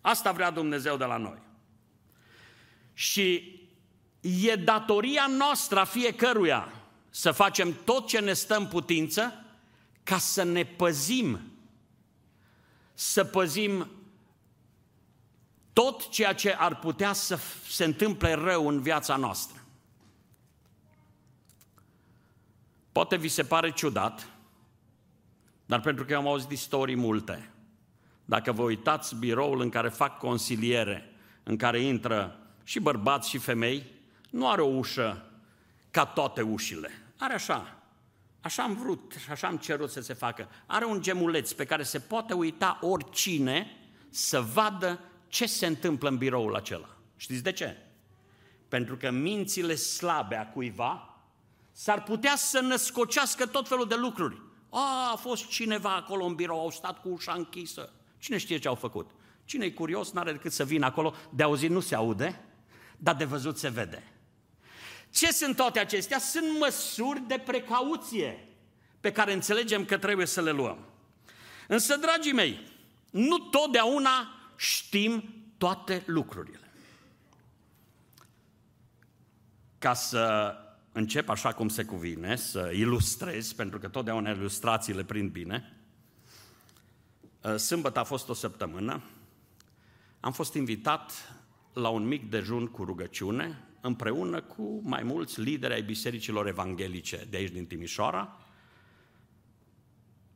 Asta 0.02 0.32
vrea 0.32 0.52
Dumnezeu 0.52 0.98
de 0.98 1.04
la 1.04 1.18
noi. 1.18 1.38
Și 2.94 3.56
e 4.22 4.56
datoria 4.56 5.28
noastră 5.28 5.80
a 5.80 5.84
fiecăruia 5.84 6.74
să 7.10 7.32
facem 7.32 7.76
tot 7.86 8.08
ce 8.08 8.20
ne 8.20 8.34
stă 8.34 8.56
în 8.56 8.68
putință 8.68 9.46
ca 10.04 10.18
să 10.18 10.44
ne 10.44 10.64
păzim, 10.64 11.40
să 12.94 13.24
păzim 13.24 13.88
tot 15.74 16.10
ceea 16.10 16.34
ce 16.34 16.54
ar 16.54 16.80
putea 16.80 17.14
să 17.14 17.40
se 17.68 17.84
întâmple 17.84 18.34
rău 18.34 18.68
în 18.68 18.82
viața 18.82 19.16
noastră. 19.16 19.60
Poate 22.92 23.16
vi 23.16 23.28
se 23.28 23.44
pare 23.44 23.72
ciudat, 23.72 24.28
dar 25.66 25.80
pentru 25.80 26.06
că 26.06 26.12
eu 26.12 26.20
am 26.20 26.28
auzit 26.28 26.52
istorii 26.52 26.96
multe. 26.96 27.52
Dacă 28.26 28.52
vă 28.52 28.62
uitați 28.62 29.16
biroul 29.16 29.62
în 29.62 29.70
care 29.70 29.90
fac 29.90 30.18
consiliere, 30.18 31.14
în 31.44 31.58
care 31.58 31.82
intră 31.82 32.40
și 32.64 32.80
bărbați 32.80 33.30
și 33.30 33.38
femei, 33.38 33.86
nu 34.32 34.50
are 34.50 34.62
o 34.62 34.78
ușă 34.78 35.32
ca 35.92 36.06
toate 36.06 36.42
ușile. 36.42 36.90
Are 37.18 37.34
așa. 37.34 37.76
Așa 38.42 38.64
am 38.64 38.76
vrut 38.76 39.16
și 39.24 39.32
așa 39.32 39.48
am 39.48 39.58
cerut 39.58 39.90
să 39.90 40.02
se 40.02 40.14
facă. 40.14 40.50
Are 40.66 40.86
un 40.86 41.02
gemuleț 41.02 41.52
pe 41.52 41.66
care 41.66 41.84
se 41.84 42.00
poate 42.00 42.34
uita 42.34 42.78
oricine 42.82 43.78
să 44.10 44.42
vadă 44.42 45.00
ce 45.28 45.46
se 45.46 45.66
întâmplă 45.66 46.10
în 46.10 46.18
biroul 46.18 46.56
acela. 46.56 46.90
Știți 47.18 47.44
de 47.44 47.52
ce? 47.52 47.78
Pentru 48.68 48.98
că 48.98 49.12
mințile 49.12 49.76
slabe 49.76 50.36
a 50.36 50.48
cuiva 50.48 51.20
s-ar 51.72 52.04
putea 52.04 52.36
să 52.36 52.60
născocească 52.60 53.46
tot 53.46 53.68
felul 53.68 53.88
de 53.88 53.96
lucruri. 53.96 54.42
A, 54.70 55.12
a 55.12 55.16
fost 55.16 55.48
cineva 55.48 55.96
acolo 55.96 56.26
în 56.26 56.36
birou, 56.36 56.60
au 56.60 56.70
stat 56.70 57.02
cu 57.02 57.10
ușa 57.10 57.34
închisă. 57.34 57.94
Cine 58.18 58.38
știe 58.38 58.58
ce 58.58 58.68
au 58.68 58.76
făcut? 58.76 59.12
Cine 59.46 59.66
e 59.66 59.72
curios, 59.72 60.12
n-are 60.12 60.32
decât 60.32 60.52
să 60.52 60.64
vină 60.64 60.86
acolo, 60.86 61.14
de 61.30 61.44
auzit 61.44 61.70
nu 61.70 61.80
se 61.80 61.96
aude, 61.96 62.46
dar 62.98 63.16
de 63.16 63.26
văzut 63.26 63.58
se 63.58 63.70
vede. 63.70 64.11
Ce 65.12 65.32
sunt 65.32 65.56
toate 65.56 65.80
acestea? 65.80 66.20
Sunt 66.20 66.60
măsuri 66.60 67.22
de 67.28 67.38
precauție 67.46 68.48
pe 69.00 69.12
care 69.12 69.34
înțelegem 69.34 69.86
că 69.86 69.98
trebuie 69.98 70.26
să 70.26 70.42
le 70.42 70.52
luăm. 70.52 70.86
Însă, 71.68 71.96
dragii 71.96 72.34
mei, 72.34 72.60
nu 73.10 73.38
totdeauna 73.38 74.36
știm 74.56 75.34
toate 75.58 76.04
lucrurile. 76.06 76.72
Ca 79.78 79.94
să 79.94 80.56
încep 80.92 81.30
așa 81.30 81.54
cum 81.54 81.70
se 81.70 81.84
cuvine, 81.84 82.36
să 82.36 82.72
ilustrez, 82.74 83.54
pentru 83.54 83.80
că 83.80 83.88
totdeauna 83.88 84.30
ilustrațiile 84.30 85.04
prind 85.04 85.32
bine, 85.32 85.78
ă, 87.44 87.58
sâmbătă 87.58 88.00
a 88.00 88.04
fost 88.04 88.30
o 88.30 88.34
săptămână, 88.34 89.02
am 90.20 90.32
fost 90.32 90.54
invitat 90.54 91.34
la 91.74 91.90
un 91.90 92.08
mic 92.08 92.30
dejun 92.30 92.68
cu 92.68 92.84
rugăciune, 92.84 93.64
împreună 93.82 94.42
cu 94.42 94.82
mai 94.84 95.04
mulți 95.04 95.42
lideri 95.42 95.74
ai 95.74 95.82
bisericilor 95.82 96.48
evanghelice 96.48 97.28
de 97.30 97.38
aici 97.38 97.52
din 97.52 97.66
Timișoara, 97.66 98.38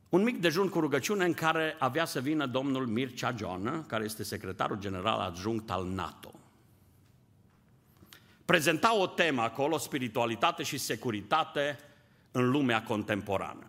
un 0.08 0.22
mic 0.22 0.40
dejun 0.40 0.68
cu 0.68 0.80
rugăciune 0.80 1.24
în 1.24 1.34
care 1.34 1.76
avea 1.78 2.04
să 2.04 2.20
vină 2.20 2.46
domnul 2.46 2.86
Mircea 2.86 3.34
Joană, 3.36 3.84
care 3.88 4.04
este 4.04 4.22
secretarul 4.22 4.78
general 4.78 5.20
adjunct 5.20 5.70
al 5.70 5.86
NATO. 5.86 6.34
Prezenta 8.44 8.96
o 8.96 9.06
temă 9.06 9.42
acolo, 9.42 9.78
spiritualitate 9.78 10.62
și 10.62 10.78
securitate 10.78 11.78
în 12.30 12.50
lumea 12.50 12.82
contemporană. 12.82 13.66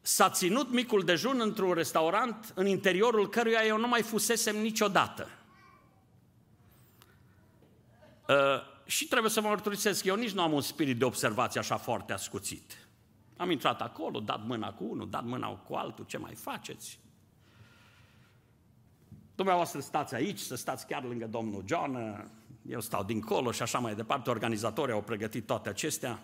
S-a 0.00 0.30
ținut 0.30 0.72
micul 0.72 1.04
dejun 1.04 1.40
într-un 1.40 1.72
restaurant 1.72 2.52
în 2.54 2.66
interiorul 2.66 3.28
căruia 3.28 3.64
eu 3.66 3.78
nu 3.78 3.88
mai 3.88 4.02
fusesem 4.02 4.56
niciodată. 4.56 5.28
Uh, 8.32 8.70
și 8.84 9.06
trebuie 9.06 9.30
să 9.30 9.40
mă 9.40 9.48
mărturisesc, 9.48 10.04
eu 10.04 10.16
nici 10.16 10.32
nu 10.32 10.42
am 10.42 10.52
un 10.52 10.60
spirit 10.60 10.98
de 10.98 11.04
observație 11.04 11.60
așa 11.60 11.76
foarte 11.76 12.12
ascuțit. 12.12 12.88
Am 13.36 13.50
intrat 13.50 13.80
acolo, 13.80 14.20
dat 14.20 14.46
mâna 14.46 14.72
cu 14.72 14.84
unul, 14.84 15.10
dat 15.10 15.24
mâna 15.24 15.48
cu 15.48 15.74
altul, 15.74 16.04
ce 16.04 16.18
mai 16.18 16.34
faceți? 16.34 17.00
Dumneavoastră 19.34 19.80
stați 19.80 20.14
aici, 20.14 20.38
să 20.38 20.54
stați 20.54 20.86
chiar 20.86 21.04
lângă 21.04 21.26
domnul 21.26 21.64
John, 21.66 21.96
eu 22.68 22.80
stau 22.80 23.04
dincolo 23.04 23.50
și 23.50 23.62
așa 23.62 23.78
mai 23.78 23.94
departe, 23.94 24.30
organizatorii 24.30 24.94
au 24.94 25.02
pregătit 25.02 25.46
toate 25.46 25.68
acestea. 25.68 26.18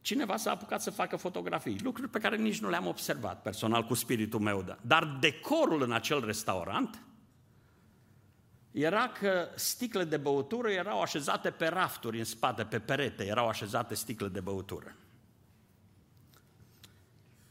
Cineva 0.00 0.36
s-a 0.36 0.50
apucat 0.50 0.82
să 0.82 0.90
facă 0.90 1.16
fotografii, 1.16 1.80
lucruri 1.82 2.10
pe 2.10 2.18
care 2.18 2.36
nici 2.36 2.60
nu 2.60 2.68
le-am 2.68 2.86
observat 2.86 3.42
personal 3.42 3.84
cu 3.84 3.94
spiritul 3.94 4.40
meu, 4.40 4.76
dar 4.80 5.04
decorul 5.20 5.82
în 5.82 5.92
acel 5.92 6.24
restaurant 6.24 7.02
era 8.74 9.08
că 9.08 9.48
sticle 9.54 10.04
de 10.04 10.16
băutură 10.16 10.70
erau 10.70 11.00
așezate 11.00 11.50
pe 11.50 11.66
rafturi 11.66 12.18
în 12.18 12.24
spate, 12.24 12.64
pe 12.64 12.78
perete, 12.78 13.24
erau 13.26 13.48
așezate 13.48 13.94
sticle 13.94 14.28
de 14.28 14.40
băutură. 14.40 14.96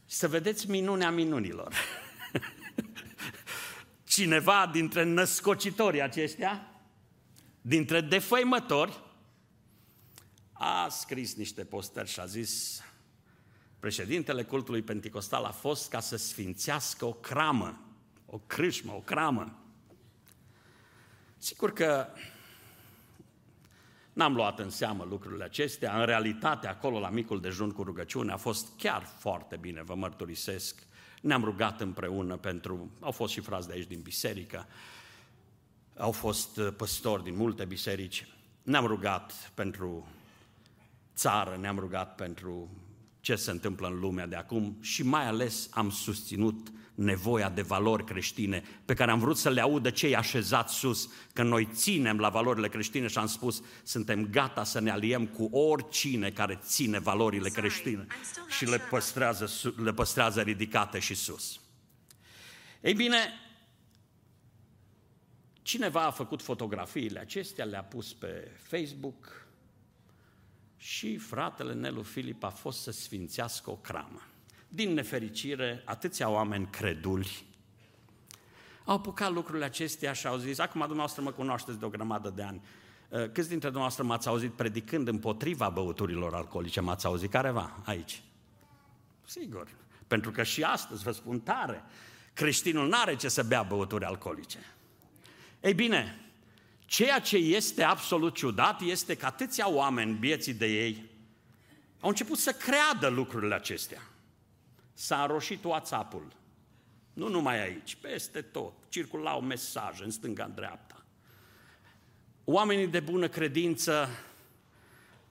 Să 0.04 0.28
vedeți 0.28 0.70
minunea 0.70 1.10
minunilor. 1.10 1.74
Cineva 4.04 4.70
dintre 4.72 5.02
născocitorii 5.04 6.02
aceștia, 6.02 6.70
dintre 7.60 8.00
defăimători, 8.00 9.02
a 10.52 10.88
scris 10.88 11.34
niște 11.34 11.64
postări 11.64 12.08
și 12.08 12.20
a 12.20 12.26
zis 12.26 12.82
președintele 13.80 14.42
cultului 14.42 14.82
penticostal 14.82 15.44
a 15.44 15.50
fost 15.50 15.90
ca 15.90 16.00
să 16.00 16.16
sfințească 16.16 17.04
o 17.04 17.12
cramă, 17.12 17.80
o 18.26 18.38
crâșmă, 18.38 18.92
o 18.92 19.00
cramă. 19.00 19.58
Sigur 21.44 21.72
că 21.72 22.06
n-am 24.12 24.34
luat 24.34 24.58
în 24.58 24.70
seamă 24.70 25.06
lucrurile 25.08 25.44
acestea. 25.44 25.98
În 25.98 26.06
realitate, 26.06 26.66
acolo 26.66 26.98
la 26.98 27.08
micul 27.08 27.40
dejun 27.40 27.70
cu 27.70 27.82
rugăciune 27.82 28.32
a 28.32 28.36
fost 28.36 28.66
chiar 28.76 29.02
foarte 29.18 29.56
bine, 29.56 29.82
vă 29.82 29.94
mărturisesc. 29.94 30.82
Ne-am 31.20 31.44
rugat 31.44 31.80
împreună 31.80 32.36
pentru, 32.36 32.90
au 33.00 33.10
fost 33.10 33.32
și 33.32 33.40
frați 33.40 33.66
de 33.66 33.72
aici 33.72 33.86
din 33.86 34.00
biserică. 34.00 34.66
au 35.96 36.12
fost 36.12 36.56
uh, 36.56 36.72
păstori 36.76 37.22
din 37.22 37.36
multe 37.36 37.64
biserici. 37.64 38.28
Ne-am 38.62 38.86
rugat 38.86 39.50
pentru 39.54 40.06
țară, 41.14 41.56
ne-am 41.60 41.78
rugat 41.78 42.14
pentru 42.14 42.68
ce 43.20 43.36
se 43.36 43.50
întâmplă 43.50 43.86
în 43.86 43.98
lumea 43.98 44.26
de 44.26 44.36
acum 44.36 44.76
și 44.80 45.02
mai 45.02 45.26
ales 45.26 45.68
am 45.70 45.90
susținut 45.90 46.72
nevoia 46.94 47.50
de 47.50 47.62
valori 47.62 48.04
creștine 48.04 48.62
pe 48.84 48.94
care 48.94 49.10
am 49.10 49.18
vrut 49.18 49.36
să 49.36 49.50
le 49.50 49.60
audă 49.60 49.90
cei 49.90 50.16
așezați 50.16 50.74
sus, 50.74 51.10
că 51.32 51.42
noi 51.42 51.68
ținem 51.72 52.18
la 52.18 52.28
valorile 52.28 52.68
creștine 52.68 53.06
și 53.06 53.18
am 53.18 53.26
spus, 53.26 53.62
suntem 53.82 54.26
gata 54.26 54.64
să 54.64 54.80
ne 54.80 54.90
aliem 54.90 55.26
cu 55.26 55.44
oricine 55.44 56.30
care 56.30 56.58
ține 56.62 56.98
valorile 56.98 57.48
creștine 57.48 58.06
și 58.48 58.64
le 58.64 58.78
păstrează, 58.78 59.72
le 59.76 59.92
păstrează 59.92 60.40
ridicate 60.40 60.98
și 60.98 61.14
sus. 61.14 61.60
Ei 62.80 62.94
bine, 62.94 63.16
cineva 65.62 66.02
a 66.02 66.10
făcut 66.10 66.42
fotografiile 66.42 67.18
acestea, 67.18 67.64
le-a 67.64 67.84
pus 67.84 68.12
pe 68.12 68.50
Facebook 68.62 69.46
și 70.76 71.16
fratele 71.16 71.72
Nelu 71.72 72.02
Filip 72.02 72.44
a 72.44 72.50
fost 72.50 72.82
să 72.82 72.90
sfințească 72.90 73.70
o 73.70 73.76
cramă. 73.76 74.22
Din 74.74 74.92
nefericire, 74.92 75.82
atâția 75.84 76.28
oameni 76.28 76.68
creduli 76.70 77.44
au 78.84 78.94
apucat 78.94 79.32
lucrurile 79.32 79.64
acestea 79.64 80.12
și 80.12 80.26
au 80.26 80.36
zis, 80.36 80.58
acum 80.58 80.80
dumneavoastră 80.80 81.22
mă 81.22 81.30
cunoașteți 81.30 81.78
de 81.78 81.84
o 81.84 81.88
grămadă 81.88 82.30
de 82.30 82.42
ani, 82.42 82.62
uh, 83.08 83.18
câți 83.18 83.48
dintre 83.48 83.68
dumneavoastră 83.68 84.04
m-ați 84.04 84.28
auzit 84.28 84.52
predicând 84.52 85.08
împotriva 85.08 85.68
băuturilor 85.68 86.34
alcoolice? 86.34 86.80
M-ați 86.80 87.06
auzit 87.06 87.30
careva 87.30 87.80
aici? 87.84 88.22
Sigur, 89.26 89.68
pentru 90.06 90.30
că 90.30 90.42
și 90.42 90.62
astăzi 90.62 91.02
vă 91.02 91.10
spun 91.10 91.40
tare, 91.40 91.84
creștinul 92.32 92.88
nu 92.88 92.96
are 93.00 93.16
ce 93.16 93.28
să 93.28 93.42
bea 93.42 93.62
băuturi 93.62 94.04
alcoolice. 94.04 94.58
Ei 95.60 95.74
bine, 95.74 96.30
ceea 96.84 97.18
ce 97.18 97.36
este 97.36 97.82
absolut 97.82 98.34
ciudat 98.34 98.80
este 98.80 99.16
că 99.16 99.26
atâția 99.26 99.70
oameni, 99.70 100.18
vieții 100.18 100.54
de 100.54 100.66
ei, 100.66 101.10
au 102.00 102.08
început 102.08 102.38
să 102.38 102.52
creadă 102.52 103.08
lucrurile 103.08 103.54
acestea. 103.54 104.02
S-a 104.94 105.22
înroșit 105.22 105.64
WhatsApp-ul. 105.64 106.32
Nu 107.12 107.28
numai 107.28 107.62
aici, 107.62 107.94
peste 107.94 108.40
tot. 108.40 108.72
Circulau 108.88 109.40
mesaje 109.40 110.04
în 110.04 110.10
stânga, 110.10 110.44
în 110.44 110.54
dreapta. 110.54 111.04
Oamenii 112.44 112.86
de 112.86 113.00
bună 113.00 113.28
credință 113.28 114.08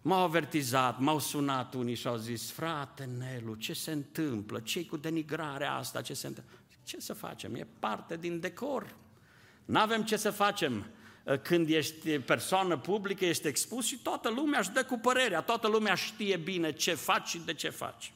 m-au 0.01 0.24
avertizat, 0.24 1.00
m-au 1.00 1.20
sunat 1.20 1.74
unii 1.74 1.96
și 1.96 2.08
au 2.08 2.15
zis, 2.15 2.51
frate 2.51 3.03
Nelu, 3.03 3.55
ce 3.55 3.74
se 3.74 3.91
întâmplă? 3.91 4.60
ce 4.60 4.86
cu 4.86 4.98
denigrarea 4.98 5.74
asta? 5.74 6.01
Ce 6.01 6.13
se 6.13 6.27
întâmplă? 6.27 6.58
Ce 6.84 7.00
să 7.00 7.13
facem? 7.13 7.55
E 7.55 7.67
parte 7.79 8.17
din 8.17 8.39
decor. 8.39 8.96
Nu 9.65 9.79
avem 9.79 10.03
ce 10.03 10.15
să 10.15 10.32
facem 10.32 10.86
când 11.41 11.70
ești 11.70 12.20
persoană 12.20 12.77
publică, 12.77 13.25
ești 13.25 13.48
expus 13.48 13.86
și 13.86 13.98
toată 13.98 14.29
lumea 14.29 14.60
își 14.60 14.72
dă 14.72 14.84
cu 14.84 14.98
părerea, 14.98 15.41
toată 15.41 15.67
lumea 15.67 15.96
știe 15.96 16.38
bine 16.38 16.72
ce 16.72 16.93
faci 16.93 17.27
și 17.27 17.39
de 17.46 17.53
ce 17.53 17.70
faci. 17.70 18.13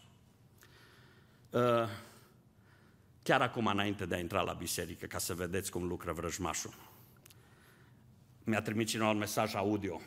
Uh, 1.49 1.61
chiar 3.23 3.41
acum, 3.41 3.65
înainte 3.65 4.05
de 4.05 4.15
a 4.15 4.19
intra 4.19 4.41
la 4.41 4.53
biserică, 4.53 5.05
ca 5.05 5.17
să 5.17 5.33
vedeți 5.33 5.71
cum 5.71 5.87
lucră 5.87 6.11
vrăjmașul, 6.11 6.73
mi-a 8.43 8.61
trimis 8.61 8.89
cineva 8.89 9.09
un 9.09 9.17
mesaj 9.17 9.55
audio. 9.55 10.01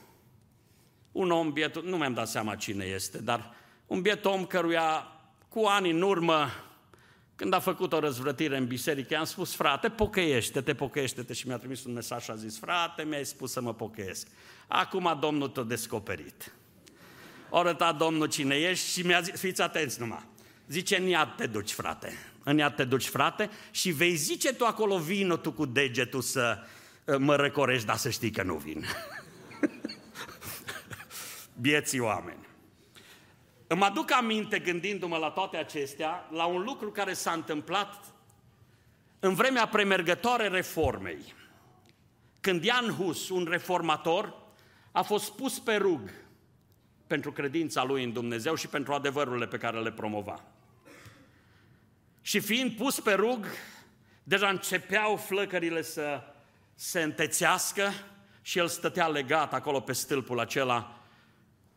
Un 1.12 1.30
om 1.30 1.52
biet, 1.52 1.82
nu 1.82 1.96
mi-am 1.96 2.14
dat 2.14 2.28
seama 2.28 2.54
cine 2.54 2.84
este, 2.84 3.18
dar 3.18 3.54
un 3.86 4.00
biet 4.00 4.24
om 4.24 4.46
căruia 4.46 5.06
cu 5.48 5.64
ani 5.64 5.90
în 5.90 6.02
urmă, 6.02 6.48
când 7.36 7.52
a 7.52 7.58
făcut 7.58 7.92
o 7.92 7.98
răzvrătire 7.98 8.56
în 8.56 8.66
biserică, 8.66 9.14
i-am 9.14 9.24
spus, 9.24 9.54
frate, 9.54 9.88
pocăiește-te, 9.88 10.74
pocăiește-te 10.74 11.32
și 11.32 11.46
mi-a 11.46 11.56
trimis 11.56 11.84
un 11.84 11.92
mesaj 11.92 12.22
și 12.22 12.30
a 12.30 12.34
zis, 12.34 12.58
frate, 12.58 13.02
mi-ai 13.02 13.24
spus 13.24 13.52
să 13.52 13.60
mă 13.60 13.74
pocăiesc. 13.74 14.28
Acum 14.68 15.16
Domnul 15.20 15.48
te-a 15.48 15.62
descoperit. 15.62 16.54
O 17.50 17.58
arătat 17.58 17.96
Domnul 17.96 18.26
cine 18.26 18.54
ești 18.54 18.90
și 18.90 19.06
mi-a 19.06 19.20
zis, 19.20 19.40
fiți 19.40 19.62
atenți 19.62 20.00
numai, 20.00 20.26
Zice, 20.70 20.96
în 20.96 21.06
iad 21.06 21.34
te 21.36 21.46
duci, 21.46 21.72
frate. 21.72 22.12
În 22.44 22.58
iad 22.58 22.74
te 22.74 22.84
duci, 22.84 23.06
frate, 23.06 23.50
și 23.70 23.90
vei 23.90 24.14
zice 24.14 24.54
tu 24.54 24.64
acolo, 24.64 24.98
vină 24.98 25.36
tu 25.36 25.52
cu 25.52 25.66
degetul 25.66 26.20
să 26.20 26.58
uh, 27.04 27.16
mă 27.18 27.36
răcorești, 27.36 27.86
dar 27.86 27.96
să 27.96 28.10
știi 28.10 28.30
că 28.30 28.42
nu 28.42 28.54
vin. 28.54 28.84
Bieții 31.60 31.98
oameni. 31.98 32.46
Îmi 33.66 33.82
aduc 33.82 34.12
aminte, 34.12 34.58
gândindu-mă 34.58 35.16
la 35.16 35.30
toate 35.30 35.56
acestea, 35.56 36.28
la 36.32 36.44
un 36.44 36.62
lucru 36.62 36.90
care 36.90 37.12
s-a 37.12 37.32
întâmplat 37.32 38.04
în 39.20 39.34
vremea 39.34 39.66
premergătoare 39.66 40.48
reformei. 40.48 41.34
Când 42.40 42.64
Ian 42.64 42.88
Hus, 42.88 43.28
un 43.28 43.46
reformator, 43.50 44.34
a 44.92 45.02
fost 45.02 45.32
pus 45.32 45.58
pe 45.58 45.74
rug 45.74 46.10
pentru 47.06 47.32
credința 47.32 47.84
lui 47.84 48.04
în 48.04 48.12
Dumnezeu 48.12 48.54
și 48.54 48.68
pentru 48.68 48.92
adevărurile 48.92 49.46
pe 49.46 49.58
care 49.58 49.80
le 49.80 49.92
promova. 49.92 50.44
Și 52.22 52.40
fiind 52.40 52.76
pus 52.76 53.00
pe 53.00 53.12
rug, 53.12 53.46
deja 54.22 54.48
începeau 54.48 55.16
flăcările 55.16 55.82
să 55.82 56.22
se 56.74 57.02
întețească 57.02 57.92
și 58.42 58.58
el 58.58 58.68
stătea 58.68 59.06
legat 59.06 59.54
acolo 59.54 59.80
pe 59.80 59.92
stâlpul 59.92 60.40
acela 60.40 61.00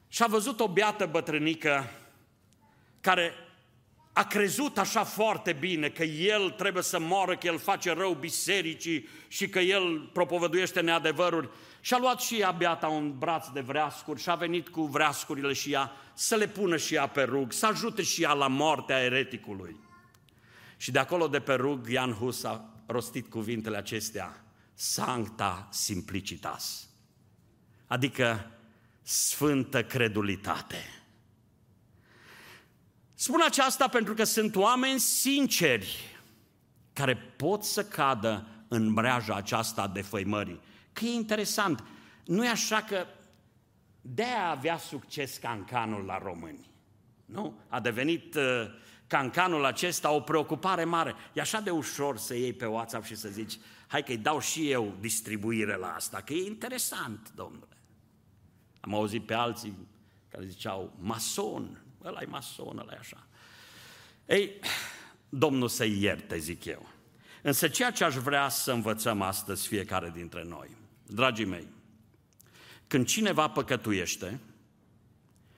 și 0.07 0.23
a 0.23 0.27
văzut 0.27 0.59
o 0.59 0.67
beată 0.67 1.05
bătrânică 1.05 1.89
care 3.01 3.33
a 4.13 4.23
crezut 4.23 4.77
așa 4.77 5.03
foarte 5.03 5.53
bine 5.53 5.89
că 5.89 6.03
el 6.03 6.49
trebuie 6.49 6.83
să 6.83 6.99
moară, 6.99 7.37
că 7.37 7.47
el 7.47 7.57
face 7.57 7.93
rău 7.93 8.13
bisericii 8.13 9.07
și 9.27 9.49
că 9.49 9.59
el 9.59 10.09
propovăduiește 10.13 10.81
neadevăruri. 10.81 11.49
Și 11.81 11.93
a 11.93 11.97
luat 11.97 12.21
și 12.21 12.39
ea 12.39 12.51
beata 12.51 12.87
un 12.87 13.17
braț 13.17 13.47
de 13.47 13.59
vreascuri 13.59 14.21
și 14.21 14.29
a 14.29 14.35
venit 14.35 14.69
cu 14.69 14.81
vreascurile 14.81 15.53
și 15.53 15.71
ea 15.71 15.91
să 16.13 16.35
le 16.35 16.47
pună 16.47 16.77
și 16.77 16.95
ea 16.95 17.07
pe 17.07 17.21
rug, 17.21 17.51
să 17.51 17.65
ajute 17.65 18.01
și 18.01 18.23
ea 18.23 18.33
la 18.33 18.47
moartea 18.47 19.03
ereticului. 19.03 19.75
Și 20.83 20.91
de 20.91 20.99
acolo 20.99 21.27
de 21.27 21.39
pe 21.39 21.53
rug, 21.53 21.89
Ian 21.89 22.11
Hus 22.13 22.43
a 22.43 22.83
rostit 22.85 23.29
cuvintele 23.29 23.77
acestea, 23.77 24.43
Sancta 24.73 25.67
Simplicitas, 25.71 26.89
adică 27.87 28.51
Sfântă 29.01 29.83
Credulitate. 29.83 31.03
Spun 33.13 33.41
aceasta 33.45 33.87
pentru 33.87 34.13
că 34.13 34.23
sunt 34.23 34.55
oameni 34.55 34.99
sinceri 34.99 36.17
care 36.93 37.15
pot 37.15 37.63
să 37.63 37.85
cadă 37.85 38.47
în 38.67 38.93
breaja 38.93 39.35
aceasta 39.35 39.87
de 39.87 40.01
făimării. 40.01 40.61
Că 40.93 41.05
e 41.05 41.13
interesant, 41.13 41.83
nu 42.25 42.45
e 42.45 42.49
așa 42.49 42.81
că 42.81 43.05
de 44.01 44.23
a 44.23 44.49
avea 44.49 44.77
succes 44.77 45.37
cancanul 45.37 46.05
la 46.05 46.17
români. 46.17 46.71
Nu? 47.25 47.59
A 47.67 47.79
devenit 47.79 48.35
uh, 48.35 48.41
cancanul 49.13 49.65
acesta 49.65 50.11
o 50.11 50.19
preocupare 50.19 50.83
mare. 50.83 51.15
E 51.33 51.41
așa 51.41 51.59
de 51.59 51.69
ușor 51.69 52.17
să 52.17 52.35
iei 52.35 52.53
pe 52.53 52.65
WhatsApp 52.65 53.05
și 53.05 53.15
să 53.15 53.29
zici, 53.29 53.59
hai 53.87 54.03
că-i 54.03 54.17
dau 54.17 54.39
și 54.39 54.71
eu 54.71 54.95
distribuire 54.99 55.75
la 55.75 55.93
asta, 55.93 56.21
că 56.21 56.33
e 56.33 56.45
interesant, 56.45 57.31
domnule. 57.35 57.77
Am 58.79 58.93
auzit 58.93 59.25
pe 59.25 59.33
alții 59.33 59.87
care 60.29 60.45
ziceau, 60.45 60.93
mason, 60.99 61.83
ăla 62.03 62.21
e 62.21 62.25
mason, 62.25 62.77
ăla 62.77 62.91
e 62.93 62.97
așa. 62.99 63.27
Ei, 64.25 64.59
Domnul 65.29 65.67
să 65.67 65.85
ierte, 65.85 66.37
zic 66.37 66.65
eu. 66.65 66.87
Însă 67.41 67.67
ceea 67.67 67.91
ce 67.91 68.03
aș 68.03 68.15
vrea 68.15 68.49
să 68.49 68.71
învățăm 68.71 69.21
astăzi 69.21 69.67
fiecare 69.67 70.11
dintre 70.15 70.43
noi, 70.43 70.69
dragii 71.07 71.45
mei, 71.45 71.67
când 72.87 73.05
cineva 73.05 73.49
păcătuiește, 73.49 74.39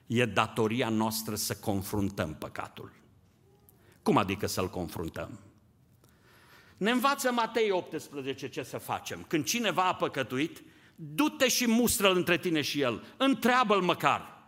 e 0.08 0.26
datoria 0.26 0.90
noastră 0.90 1.36
să 1.36 1.56
confruntăm 1.56 2.34
păcatul. 2.34 2.92
Cum 4.06 4.18
adică 4.18 4.48
să-l 4.48 4.70
confruntăm? 4.70 5.40
Ne 6.78 6.92
învață 6.92 7.32
Matei 7.32 7.72
18 7.72 8.50
ce 8.50 8.64
să 8.64 8.78
facem. 8.78 9.26
Când 9.28 9.46
cineva 9.46 9.88
a 9.88 9.96
păcătuit, 9.96 10.64
du-te 10.96 11.48
și 11.48 11.68
mustră-l 11.68 12.16
între 12.16 12.38
tine 12.38 12.62
și 12.62 12.82
el. 12.82 13.04
Întreabă-l 13.18 13.82
măcar. 13.82 14.44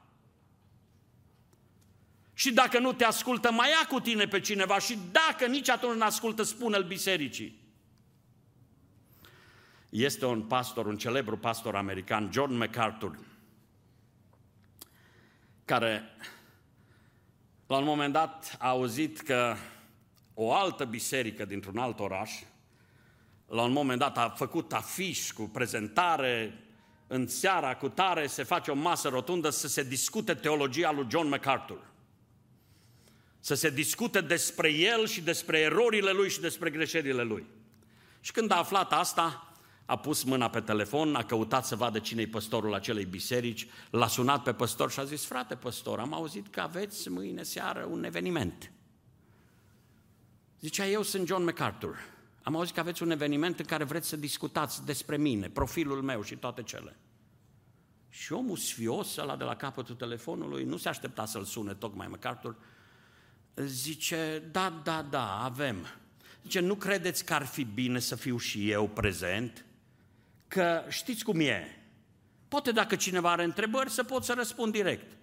Și 2.33 2.53
dacă 2.53 2.79
nu 2.79 2.93
te 2.93 3.03
ascultă, 3.03 3.51
mai 3.51 3.69
ia 3.69 3.87
cu 3.87 3.99
tine 3.99 4.27
pe 4.27 4.39
cineva 4.39 4.79
și 4.79 4.97
dacă 5.11 5.45
nici 5.45 5.69
atunci 5.69 5.97
nu 5.97 6.03
ascultă, 6.03 6.43
spune-l 6.43 6.83
bisericii. 6.83 7.59
Este 9.89 10.25
un 10.25 10.41
pastor, 10.41 10.85
un 10.85 10.97
celebru 10.97 11.37
pastor 11.37 11.75
american, 11.75 12.29
John 12.31 12.57
MacArthur, 12.57 13.19
care 15.65 16.03
la 17.67 17.77
un 17.77 17.83
moment 17.83 18.13
dat 18.13 18.55
a 18.59 18.67
auzit 18.67 19.19
că 19.19 19.55
o 20.33 20.53
altă 20.53 20.85
biserică 20.85 21.45
dintr-un 21.45 21.77
alt 21.77 21.99
oraș, 21.99 22.31
la 23.47 23.61
un 23.61 23.71
moment 23.71 23.99
dat 23.99 24.17
a 24.17 24.29
făcut 24.29 24.73
afiș 24.73 25.31
cu 25.31 25.43
prezentare, 25.43 26.61
în 27.07 27.27
seara 27.27 27.75
cu 27.75 27.89
tare 27.89 28.27
se 28.27 28.43
face 28.43 28.71
o 28.71 28.75
masă 28.75 29.07
rotundă 29.07 29.49
să 29.49 29.67
se 29.67 29.83
discute 29.83 30.33
teologia 30.33 30.91
lui 30.91 31.07
John 31.09 31.27
MacArthur. 31.27 31.79
Să 33.39 33.53
se 33.53 33.69
discute 33.69 34.21
despre 34.21 34.73
el 34.73 35.07
și 35.07 35.21
despre 35.21 35.59
erorile 35.59 36.11
lui 36.11 36.29
și 36.29 36.39
despre 36.39 36.69
greșelile 36.69 37.23
lui. 37.23 37.45
Și 38.19 38.31
când 38.31 38.51
a 38.51 38.57
aflat 38.57 38.93
asta, 38.93 39.46
a 39.87 39.97
pus 39.97 40.23
mâna 40.23 40.49
pe 40.49 40.59
telefon, 40.59 41.15
a 41.15 41.23
căutat 41.23 41.65
să 41.65 41.75
vadă 41.75 41.99
cine 41.99 42.21
e 42.21 42.27
păstorul 42.27 42.73
acelei 42.73 43.05
biserici, 43.05 43.67
l-a 43.89 44.07
sunat 44.07 44.43
pe 44.43 44.53
păstor 44.53 44.91
și 44.91 44.99
a 44.99 45.03
zis, 45.03 45.25
frate 45.25 45.55
păstor, 45.55 45.99
am 45.99 46.13
auzit 46.13 46.47
că 46.47 46.59
aveți 46.59 47.09
mâine 47.09 47.43
seară 47.43 47.87
un 47.91 48.03
eveniment. 48.03 48.71
Zicea, 50.59 50.87
eu 50.87 51.01
sunt 51.01 51.27
John 51.27 51.43
MacArthur. 51.43 51.97
Am 52.43 52.55
auzit 52.55 52.73
că 52.73 52.79
aveți 52.79 53.03
un 53.03 53.11
eveniment 53.11 53.59
în 53.59 53.65
care 53.65 53.83
vreți 53.83 54.07
să 54.07 54.15
discutați 54.15 54.85
despre 54.85 55.17
mine, 55.17 55.49
profilul 55.49 56.01
meu 56.01 56.21
și 56.21 56.35
toate 56.35 56.63
cele. 56.63 56.95
Și 58.09 58.33
omul 58.33 58.57
sfios, 58.57 59.17
ăla 59.17 59.35
de 59.35 59.43
la 59.43 59.55
capătul 59.55 59.95
telefonului, 59.95 60.63
nu 60.63 60.77
se 60.77 60.89
aștepta 60.89 61.25
să-l 61.25 61.43
sune 61.43 61.73
tocmai 61.73 62.07
MacArthur, 62.07 62.55
zice, 63.55 64.43
da, 64.51 64.81
da, 64.83 65.01
da, 65.09 65.43
avem. 65.43 65.87
Zice, 66.41 66.59
nu 66.59 66.75
credeți 66.75 67.25
că 67.25 67.33
ar 67.33 67.45
fi 67.45 67.63
bine 67.63 67.99
să 67.99 68.15
fiu 68.15 68.37
și 68.37 68.71
eu 68.71 68.87
prezent? 68.87 69.65
Că 70.47 70.83
știți 70.89 71.23
cum 71.23 71.39
e. 71.39 71.77
Poate 72.47 72.71
dacă 72.71 72.95
cineva 72.95 73.31
are 73.31 73.43
întrebări 73.43 73.89
să 73.89 74.03
pot 74.03 74.23
să 74.23 74.33
răspund 74.33 74.71
direct. 74.71 75.17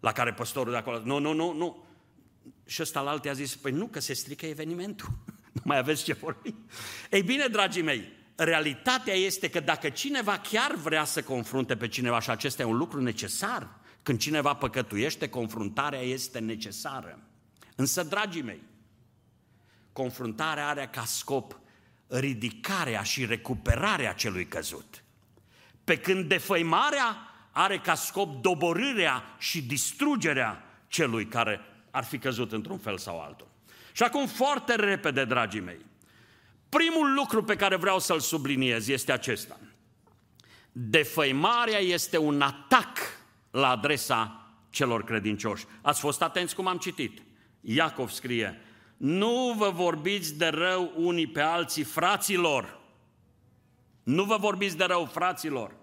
La 0.00 0.12
care 0.12 0.32
păstorul 0.32 0.72
de 0.72 0.78
acolo, 0.78 1.00
nu, 1.04 1.18
nu, 1.18 1.32
nu, 1.32 1.52
nu. 1.52 1.84
Și 2.66 2.82
ăsta 2.82 3.00
la 3.00 3.10
alte 3.10 3.28
a 3.28 3.32
zis, 3.32 3.56
păi 3.56 3.72
nu, 3.72 3.86
că 3.86 4.00
se 4.00 4.12
strică 4.12 4.46
evenimentul. 4.46 5.08
nu 5.52 5.62
mai 5.64 5.78
aveți 5.78 6.04
ce 6.04 6.12
vorbi. 6.12 6.54
Ei 7.10 7.22
bine, 7.22 7.46
dragii 7.46 7.82
mei, 7.82 8.12
realitatea 8.36 9.14
este 9.14 9.50
că 9.50 9.60
dacă 9.60 9.88
cineva 9.88 10.38
chiar 10.38 10.74
vrea 10.74 11.04
să 11.04 11.22
confrunte 11.22 11.76
pe 11.76 11.88
cineva 11.88 12.20
și 12.20 12.30
acesta 12.30 12.62
e 12.62 12.64
un 12.64 12.76
lucru 12.76 13.00
necesar, 13.00 13.68
când 14.02 14.18
cineva 14.18 14.54
păcătuiește, 14.54 15.28
confruntarea 15.28 16.00
este 16.00 16.38
necesară. 16.38 17.22
Însă, 17.76 18.02
dragii 18.02 18.42
mei, 18.42 18.62
confruntarea 19.92 20.68
are 20.68 20.88
ca 20.92 21.04
scop 21.04 21.60
ridicarea 22.06 23.02
și 23.02 23.26
recuperarea 23.26 24.12
celui 24.12 24.46
căzut. 24.46 25.02
Pe 25.84 25.98
când 25.98 26.28
defăimarea 26.28 27.16
are 27.50 27.78
ca 27.78 27.94
scop 27.94 28.42
doborârea 28.42 29.24
și 29.38 29.62
distrugerea 29.62 30.64
celui 30.88 31.26
care 31.26 31.60
ar 31.90 32.04
fi 32.04 32.18
căzut 32.18 32.52
într-un 32.52 32.78
fel 32.78 32.98
sau 32.98 33.20
altul. 33.20 33.48
Și 33.92 34.02
acum 34.02 34.26
foarte 34.26 34.74
repede, 34.74 35.24
dragii 35.24 35.60
mei, 35.60 35.78
primul 36.68 37.12
lucru 37.14 37.44
pe 37.44 37.56
care 37.56 37.76
vreau 37.76 37.98
să-l 37.98 38.20
subliniez 38.20 38.88
este 38.88 39.12
acesta. 39.12 39.58
Defăimarea 40.72 41.78
este 41.78 42.18
un 42.18 42.40
atac 42.40 42.98
la 43.50 43.68
adresa 43.68 44.48
celor 44.70 45.04
credincioși. 45.04 45.64
Ați 45.82 46.00
fost 46.00 46.22
atenți 46.22 46.54
cum 46.54 46.66
am 46.66 46.78
citit. 46.78 47.22
Iacov 47.60 48.10
scrie, 48.10 48.60
nu 49.04 49.54
vă 49.58 49.70
vorbiți 49.70 50.34
de 50.34 50.46
rău 50.46 50.92
unii 50.96 51.26
pe 51.26 51.40
alții, 51.40 51.82
fraților. 51.82 52.80
Nu 54.02 54.24
vă 54.24 54.36
vorbiți 54.36 54.76
de 54.76 54.84
rău, 54.84 55.04
fraților. 55.04 55.76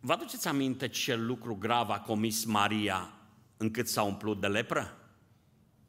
Vă 0.00 0.12
aduceți 0.12 0.48
aminte 0.48 0.88
ce 0.88 1.14
lucru 1.14 1.54
grav 1.54 1.90
a 1.90 2.00
comis 2.00 2.44
Maria 2.44 3.12
încât 3.56 3.88
s-a 3.88 4.02
umplut 4.02 4.40
de 4.40 4.46
lepră? 4.46 4.96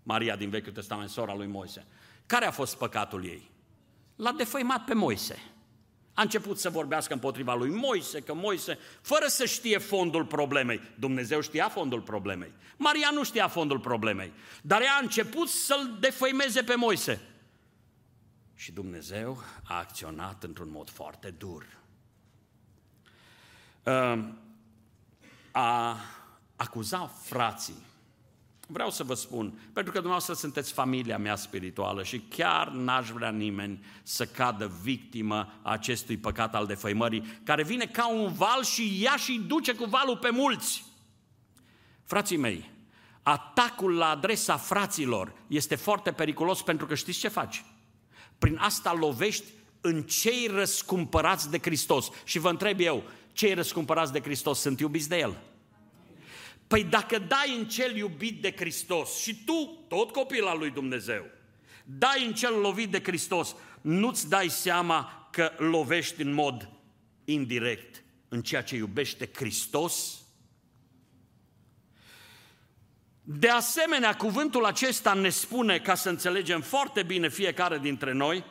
Maria 0.04 0.36
din 0.36 0.50
Vechiul 0.50 0.74
Testament, 0.74 1.10
sora 1.10 1.36
lui 1.36 1.48
Moise. 1.48 1.86
Care 2.26 2.46
a 2.46 2.52
fost 2.52 2.78
păcatul 2.78 3.26
ei? 3.26 3.52
L-a 4.16 4.32
defăimat 4.32 4.86
pe 4.86 4.94
Moise. 4.94 5.53
A 6.14 6.22
început 6.22 6.60
să 6.60 6.70
vorbească 6.70 7.14
împotriva 7.14 7.56
lui 7.56 7.70
Moise, 7.70 8.22
că 8.22 8.34
Moise, 8.34 8.78
fără 9.02 9.28
să 9.28 9.46
știe 9.46 9.78
fondul 9.78 10.26
problemei, 10.26 10.82
Dumnezeu 11.00 11.42
știa 11.42 11.70
fondul 11.70 12.02
problemei. 12.02 12.52
Maria 12.78 13.10
nu 13.14 13.24
știa 13.24 13.48
fondul 13.48 13.80
problemei, 13.80 14.34
dar 14.62 14.82
ea 14.82 14.94
a 14.94 15.02
început 15.02 15.50
să-l 15.50 15.98
defăimeze 16.00 16.64
pe 16.64 16.76
Moise. 16.76 17.22
Și 18.56 18.72
Dumnezeu 18.72 19.44
a 19.64 19.78
acționat 19.78 20.44
într-un 20.44 20.70
mod 20.70 20.90
foarte 20.90 21.30
dur. 21.30 21.66
A 25.52 25.98
acuza 26.56 27.08
frații 27.08 27.86
Vreau 28.74 28.90
să 28.90 29.04
vă 29.04 29.14
spun, 29.14 29.50
pentru 29.74 29.92
că 29.92 30.00
dumneavoastră 30.00 30.34
sunteți 30.34 30.74
familia 30.74 31.18
mea 31.18 31.36
spirituală 31.36 32.04
și 32.04 32.20
chiar 32.30 32.70
n-aș 32.70 33.10
vrea 33.10 33.30
nimeni 33.30 33.86
să 34.04 34.26
cadă 34.26 34.72
victimă 34.82 35.54
acestui 35.62 36.18
păcat 36.18 36.56
al 36.56 36.66
defăimării, 36.66 37.40
care 37.44 37.64
vine 37.64 37.86
ca 37.86 38.10
un 38.10 38.34
val 38.34 38.64
și 38.64 39.02
ia 39.02 39.16
și 39.18 39.44
duce 39.48 39.74
cu 39.74 39.86
valul 39.86 40.18
pe 40.18 40.30
mulți. 40.30 40.86
Frații 42.04 42.38
mei, 42.38 42.70
atacul 43.24 43.96
la 43.96 44.10
adresa 44.10 44.58
fraților 44.58 45.34
este 45.48 45.76
foarte 45.76 46.12
periculos 46.12 46.62
pentru 46.62 46.86
că 46.86 46.96
știți 46.96 47.20
ce 47.20 47.28
faci? 47.28 47.64
Prin 48.38 48.58
asta 48.58 48.94
lovești 48.94 49.46
în 49.82 50.02
cei 50.02 50.48
răscumpărați 50.48 51.50
de 51.50 51.60
Hristos. 51.60 52.10
Și 52.24 52.40
vă 52.40 52.50
întreb 52.50 52.80
eu, 52.80 53.04
cei 53.34 53.54
răscumpărați 53.54 54.12
de 54.12 54.22
Hristos 54.22 54.60
sunt 54.60 54.80
iubiți 54.80 55.10
de 55.10 55.18
El? 55.18 55.38
Păi 56.74 56.84
dacă 56.84 57.18
dai 57.20 57.56
în 57.58 57.68
cel 57.68 57.96
iubit 57.96 58.42
de 58.42 58.54
Hristos 58.58 59.18
și 59.18 59.44
tu, 59.46 59.86
tot 59.88 60.12
copil 60.12 60.46
al 60.46 60.58
lui 60.58 60.70
Dumnezeu, 60.70 61.26
dai 61.86 62.26
în 62.26 62.34
cel 62.34 62.54
lovit 62.54 62.92
de 62.92 63.02
Hristos, 63.04 63.56
nu-ți 63.82 64.30
dai 64.30 64.50
seama 64.50 65.30
că 65.32 65.52
lovești 65.58 66.22
în 66.22 66.34
mod 66.34 66.70
indirect 67.26 68.04
în 68.28 68.42
ceea 68.42 68.64
ce 68.64 68.76
iubește 68.76 69.30
Hristos? 69.36 70.22
De 73.24 73.50
asemenea, 73.50 74.16
cuvântul 74.16 74.66
acesta 74.66 75.14
ne 75.14 75.30
spune, 75.30 75.80
ca 75.80 75.96
să 75.96 76.10
înțelegem 76.10 76.62
foarte 76.62 77.04
bine 77.04 77.30
fiecare 77.30 77.80
dintre 77.80 78.12
noi, 78.12 78.44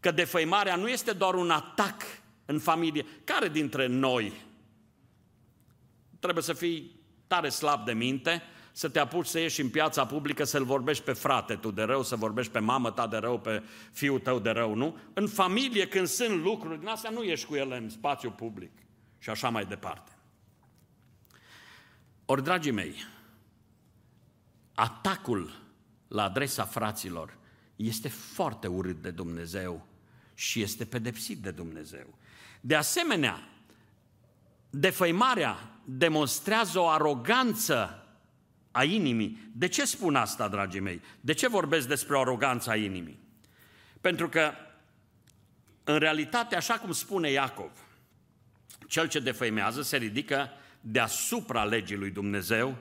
că 0.00 0.10
defăimarea 0.10 0.76
nu 0.76 0.88
este 0.88 1.12
doar 1.12 1.34
un 1.34 1.50
atac 1.50 2.02
în 2.44 2.58
familie. 2.58 3.06
Care 3.24 3.48
dintre 3.48 3.86
noi 3.86 4.32
trebuie 6.18 6.42
să 6.42 6.52
fii 6.52 6.95
tare 7.26 7.48
slab 7.48 7.84
de 7.84 7.92
minte, 7.92 8.42
să 8.72 8.88
te 8.88 8.98
apuci 8.98 9.26
să 9.26 9.38
ieși 9.38 9.60
în 9.60 9.70
piața 9.70 10.06
publică, 10.06 10.44
să-l 10.44 10.64
vorbești 10.64 11.04
pe 11.04 11.12
frate 11.12 11.54
tu 11.54 11.70
de 11.70 11.82
rău, 11.82 12.02
să 12.02 12.16
vorbești 12.16 12.52
pe 12.52 12.58
mamă 12.58 12.90
ta 12.90 13.06
de 13.06 13.16
rău, 13.16 13.40
pe 13.40 13.62
fiul 13.92 14.20
tău 14.20 14.38
de 14.38 14.50
rău, 14.50 14.74
nu? 14.74 14.98
În 15.12 15.28
familie, 15.28 15.88
când 15.88 16.06
sunt 16.06 16.42
lucruri 16.42 16.78
din 16.78 16.88
astea, 16.88 17.10
nu 17.10 17.24
ieși 17.24 17.46
cu 17.46 17.54
ele 17.54 17.76
în 17.76 17.88
spațiu 17.88 18.30
public 18.30 18.72
și 19.18 19.30
așa 19.30 19.48
mai 19.48 19.64
departe. 19.64 20.10
Ori, 22.24 22.42
dragii 22.42 22.70
mei, 22.70 22.94
atacul 24.74 25.62
la 26.08 26.22
adresa 26.22 26.64
fraților 26.64 27.36
este 27.76 28.08
foarte 28.08 28.66
urât 28.66 29.02
de 29.02 29.10
Dumnezeu 29.10 29.86
și 30.34 30.62
este 30.62 30.84
pedepsit 30.84 31.38
de 31.38 31.50
Dumnezeu. 31.50 32.18
De 32.60 32.74
asemenea, 32.74 33.48
defăimarea 34.70 35.75
demonstrează 35.88 36.78
o 36.78 36.88
aroganță 36.88 38.06
a 38.70 38.84
inimii. 38.84 39.50
De 39.52 39.68
ce 39.68 39.84
spun 39.84 40.14
asta, 40.14 40.48
dragii 40.48 40.80
mei? 40.80 41.00
De 41.20 41.32
ce 41.32 41.48
vorbesc 41.48 41.88
despre 41.88 42.16
o 42.16 42.20
aroganță 42.20 42.70
a 42.70 42.76
inimii? 42.76 43.18
Pentru 44.00 44.28
că, 44.28 44.52
în 45.84 45.98
realitate, 45.98 46.56
așa 46.56 46.74
cum 46.74 46.92
spune 46.92 47.30
Iacov, 47.30 47.70
cel 48.86 49.08
ce 49.08 49.20
defăimează 49.20 49.82
se 49.82 49.96
ridică 49.96 50.50
deasupra 50.80 51.64
legii 51.64 51.96
lui 51.96 52.10
Dumnezeu 52.10 52.76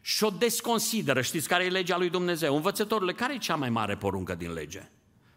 și 0.00 0.24
o 0.24 0.30
desconsideră. 0.30 1.20
Știți 1.20 1.48
care 1.48 1.64
e 1.64 1.68
legea 1.68 1.96
lui 1.96 2.10
Dumnezeu? 2.10 2.54
Învățătorile, 2.54 3.12
care 3.12 3.34
e 3.34 3.38
cea 3.38 3.56
mai 3.56 3.70
mare 3.70 3.96
poruncă 3.96 4.34
din 4.34 4.52
lege? 4.52 4.88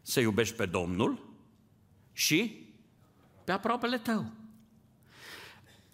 Să 0.02 0.20
iubești 0.20 0.56
pe 0.56 0.66
Domnul 0.66 1.36
și 2.14 2.68
pe 3.44 3.52
aproapele 3.52 3.98
tău. 3.98 4.32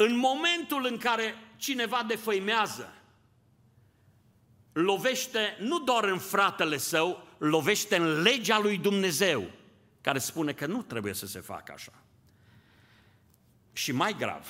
În 0.04 0.18
momentul 0.18 0.88
în 0.90 0.98
care 0.98 1.36
cineva 1.56 2.04
defăimează, 2.08 2.94
lovește 4.74 5.58
nu 5.60 5.80
doar 5.80 6.04
în 6.04 6.18
fratele 6.18 6.78
său, 6.78 7.28
lovește 7.38 7.96
în 7.96 8.22
legea 8.22 8.60
lui 8.60 8.78
Dumnezeu, 8.78 9.52
care 10.02 10.20
spune 10.20 10.52
că 10.52 10.66
nu 10.66 10.82
trebuie 10.82 11.14
să 11.14 11.28
se 11.28 11.40
facă 11.40 11.72
așa. 11.76 11.92
Și 13.74 13.92
mai 13.92 14.16
grav, 14.18 14.48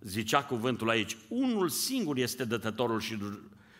zicea 0.00 0.44
cuvântul 0.44 0.88
aici, 0.88 1.16
unul 1.28 1.68
singur 1.68 2.16
este 2.16 2.44
dătătorul 2.44 3.00
și, 3.00 3.18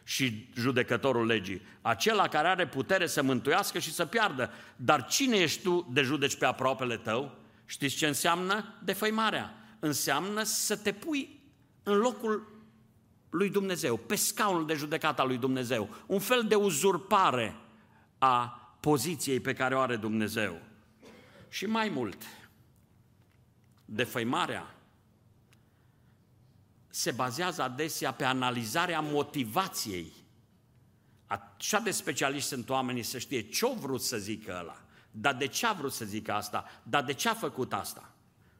și 0.04 0.48
judecătorul 0.54 1.26
legii, 1.26 1.62
acela 1.82 2.28
care 2.28 2.48
are 2.48 2.66
putere 2.66 3.06
să 3.06 3.22
mântuiască 3.22 3.78
și 3.78 3.92
să 3.92 4.06
piardă. 4.06 4.50
Dar 4.76 5.06
cine 5.06 5.36
ești 5.36 5.62
tu 5.62 5.90
de 5.92 6.02
judeci 6.02 6.36
pe 6.36 6.46
aproapele 6.46 6.96
tău? 6.96 7.38
Știți 7.66 7.96
ce 7.96 8.06
înseamnă 8.06 8.74
defăimarea? 8.84 9.61
Înseamnă 9.84 10.42
să 10.42 10.76
te 10.76 10.92
pui 10.92 11.40
în 11.82 11.96
locul 11.96 12.62
lui 13.30 13.50
Dumnezeu, 13.50 13.96
pe 13.96 14.14
scaunul 14.14 14.66
de 14.66 14.74
judecată 14.74 15.20
al 15.20 15.26
lui 15.26 15.38
Dumnezeu, 15.38 15.88
un 16.06 16.18
fel 16.18 16.44
de 16.48 16.54
uzurpare 16.54 17.56
a 18.18 18.46
poziției 18.80 19.40
pe 19.40 19.52
care 19.52 19.74
o 19.74 19.78
are 19.80 19.96
Dumnezeu. 19.96 20.60
Și 21.48 21.66
mai 21.66 21.88
mult, 21.88 22.22
defăimarea 23.84 24.74
se 26.88 27.10
bazează 27.10 27.62
adesea 27.62 28.12
pe 28.12 28.24
analizarea 28.24 29.00
motivației. 29.00 30.12
Așa 31.26 31.78
de 31.78 31.90
specialiști 31.90 32.48
sunt 32.48 32.68
oamenii 32.68 33.02
să 33.02 33.18
știe 33.18 33.40
ce-o 33.40 33.74
vrut 33.74 34.02
să 34.02 34.16
zică 34.16 34.56
ăla. 34.60 34.82
Dar 35.10 35.34
de 35.34 35.46
ce 35.46 35.66
a 35.66 35.72
vrut 35.72 35.92
să 35.92 36.04
zic 36.04 36.28
asta? 36.28 36.64
Dar 36.82 37.04
de 37.04 37.12
ce 37.12 37.28
a 37.28 37.34
făcut 37.34 37.72
asta? 37.72 38.12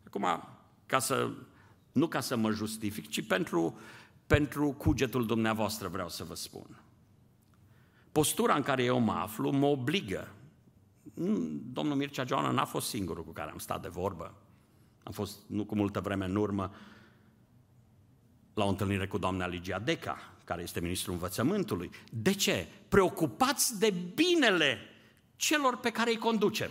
Acum, 0.07 0.61
ca 0.93 0.99
să, 0.99 1.31
nu 1.93 2.07
ca 2.07 2.21
să 2.21 2.37
mă 2.37 2.51
justific, 2.51 3.09
ci 3.09 3.27
pentru, 3.27 3.79
pentru 4.27 4.73
cugetul 4.73 5.27
dumneavoastră 5.27 5.89
vreau 5.89 6.09
să 6.09 6.25
vă 6.25 6.35
spun. 6.35 6.83
Postura 8.13 8.55
în 8.55 8.63
care 8.63 8.85
eu 8.85 8.99
mă 8.99 9.13
aflu 9.13 9.51
mă 9.51 9.67
obligă. 9.67 10.29
Domnul 11.73 11.97
Mircea 11.97 12.25
Joana 12.25 12.51
n-a 12.51 12.65
fost 12.65 12.89
singurul 12.89 13.25
cu 13.25 13.33
care 13.33 13.51
am 13.51 13.59
stat 13.59 13.83
de 13.83 13.89
vorbă. 13.89 14.35
Am 15.03 15.13
fost, 15.13 15.39
nu 15.47 15.65
cu 15.65 15.75
multă 15.75 16.01
vreme 16.01 16.25
în 16.25 16.37
urmă, 16.37 16.75
la 18.55 18.65
o 18.65 18.69
întâlnire 18.69 19.07
cu 19.07 19.19
doamna 19.19 19.47
Ligia 19.47 19.79
Deca, 19.79 20.19
care 20.45 20.63
este 20.63 20.81
ministrul 20.81 21.13
învățământului. 21.13 21.91
De 22.11 22.33
ce? 22.33 22.69
Preocupați 22.89 23.79
de 23.79 23.95
binele 24.15 24.79
celor 25.37 25.77
pe 25.77 25.91
care 25.91 26.11
îi 26.11 26.19
conducem. 26.19 26.71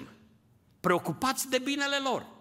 Preocupați 0.80 1.50
de 1.50 1.60
binele 1.60 1.98
lor. 2.04 2.40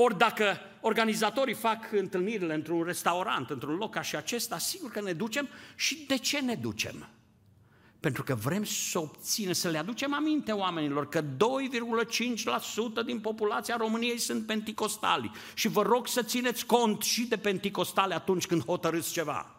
Ori 0.00 0.18
dacă 0.18 0.58
organizatorii 0.80 1.54
fac 1.54 1.92
întâlnirile 1.92 2.54
într-un 2.54 2.82
restaurant, 2.82 3.50
într-un 3.50 3.74
loc 3.74 3.92
ca 3.92 4.02
și 4.02 4.16
acesta, 4.16 4.58
sigur 4.58 4.90
că 4.90 5.00
ne 5.00 5.12
ducem 5.12 5.48
și 5.76 6.04
de 6.08 6.16
ce 6.16 6.40
ne 6.40 6.54
ducem? 6.54 7.08
Pentru 8.00 8.22
că 8.22 8.34
vrem 8.34 8.64
să 8.64 8.98
obținem, 8.98 9.52
să 9.52 9.68
le 9.68 9.78
aducem 9.78 10.14
aminte 10.14 10.52
oamenilor 10.52 11.08
că 11.08 11.22
2,5% 11.22 11.26
din 13.04 13.20
populația 13.20 13.76
României 13.76 14.18
sunt 14.18 14.46
penticostali. 14.46 15.30
Și 15.54 15.68
vă 15.68 15.82
rog 15.82 16.06
să 16.06 16.22
țineți 16.22 16.66
cont 16.66 17.02
și 17.02 17.26
de 17.26 17.36
penticostale 17.36 18.14
atunci 18.14 18.46
când 18.46 18.64
hotărâți 18.64 19.12
ceva. 19.12 19.56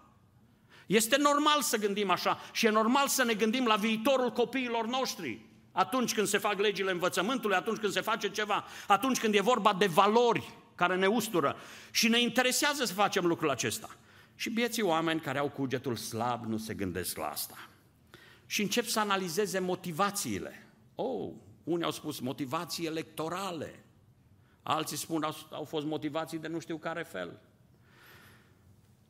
Este 0.85 1.17
normal 1.17 1.61
să 1.61 1.77
gândim 1.77 2.09
așa 2.09 2.39
și 2.51 2.65
e 2.65 2.69
normal 2.69 3.07
să 3.07 3.23
ne 3.23 3.33
gândim 3.33 3.65
la 3.65 3.75
viitorul 3.75 4.31
copiilor 4.31 4.87
noștri. 4.87 5.48
Atunci 5.79 6.13
când 6.13 6.27
se 6.27 6.37
fac 6.37 6.59
legile 6.59 6.91
învățământului, 6.91 7.55
atunci 7.55 7.77
când 7.77 7.93
se 7.93 8.01
face 8.01 8.29
ceva, 8.29 8.65
atunci 8.87 9.19
când 9.19 9.35
e 9.35 9.41
vorba 9.41 9.73
de 9.73 9.85
valori 9.85 10.53
care 10.75 10.95
ne 10.95 11.07
ustură 11.07 11.55
și 11.91 12.07
ne 12.07 12.21
interesează 12.21 12.85
să 12.85 12.93
facem 12.93 13.25
lucrul 13.25 13.49
acesta. 13.49 13.89
Și 14.35 14.49
bieții 14.49 14.81
oameni 14.81 15.19
care 15.19 15.37
au 15.37 15.49
cugetul 15.49 15.95
slab 15.95 16.45
nu 16.45 16.57
se 16.57 16.73
gândesc 16.73 17.17
la 17.17 17.25
asta. 17.25 17.69
Și 18.45 18.61
încep 18.61 18.85
să 18.85 18.99
analizeze 18.99 19.59
motivațiile. 19.59 20.67
Oh, 20.95 21.31
unii 21.63 21.85
au 21.85 21.91
spus 21.91 22.19
motivații 22.19 22.85
electorale, 22.85 23.83
alții 24.63 24.97
spun 24.97 25.23
au, 25.23 25.35
au 25.51 25.63
fost 25.63 25.85
motivații 25.85 26.37
de 26.37 26.47
nu 26.47 26.59
știu 26.59 26.77
care 26.77 27.03
fel. 27.03 27.39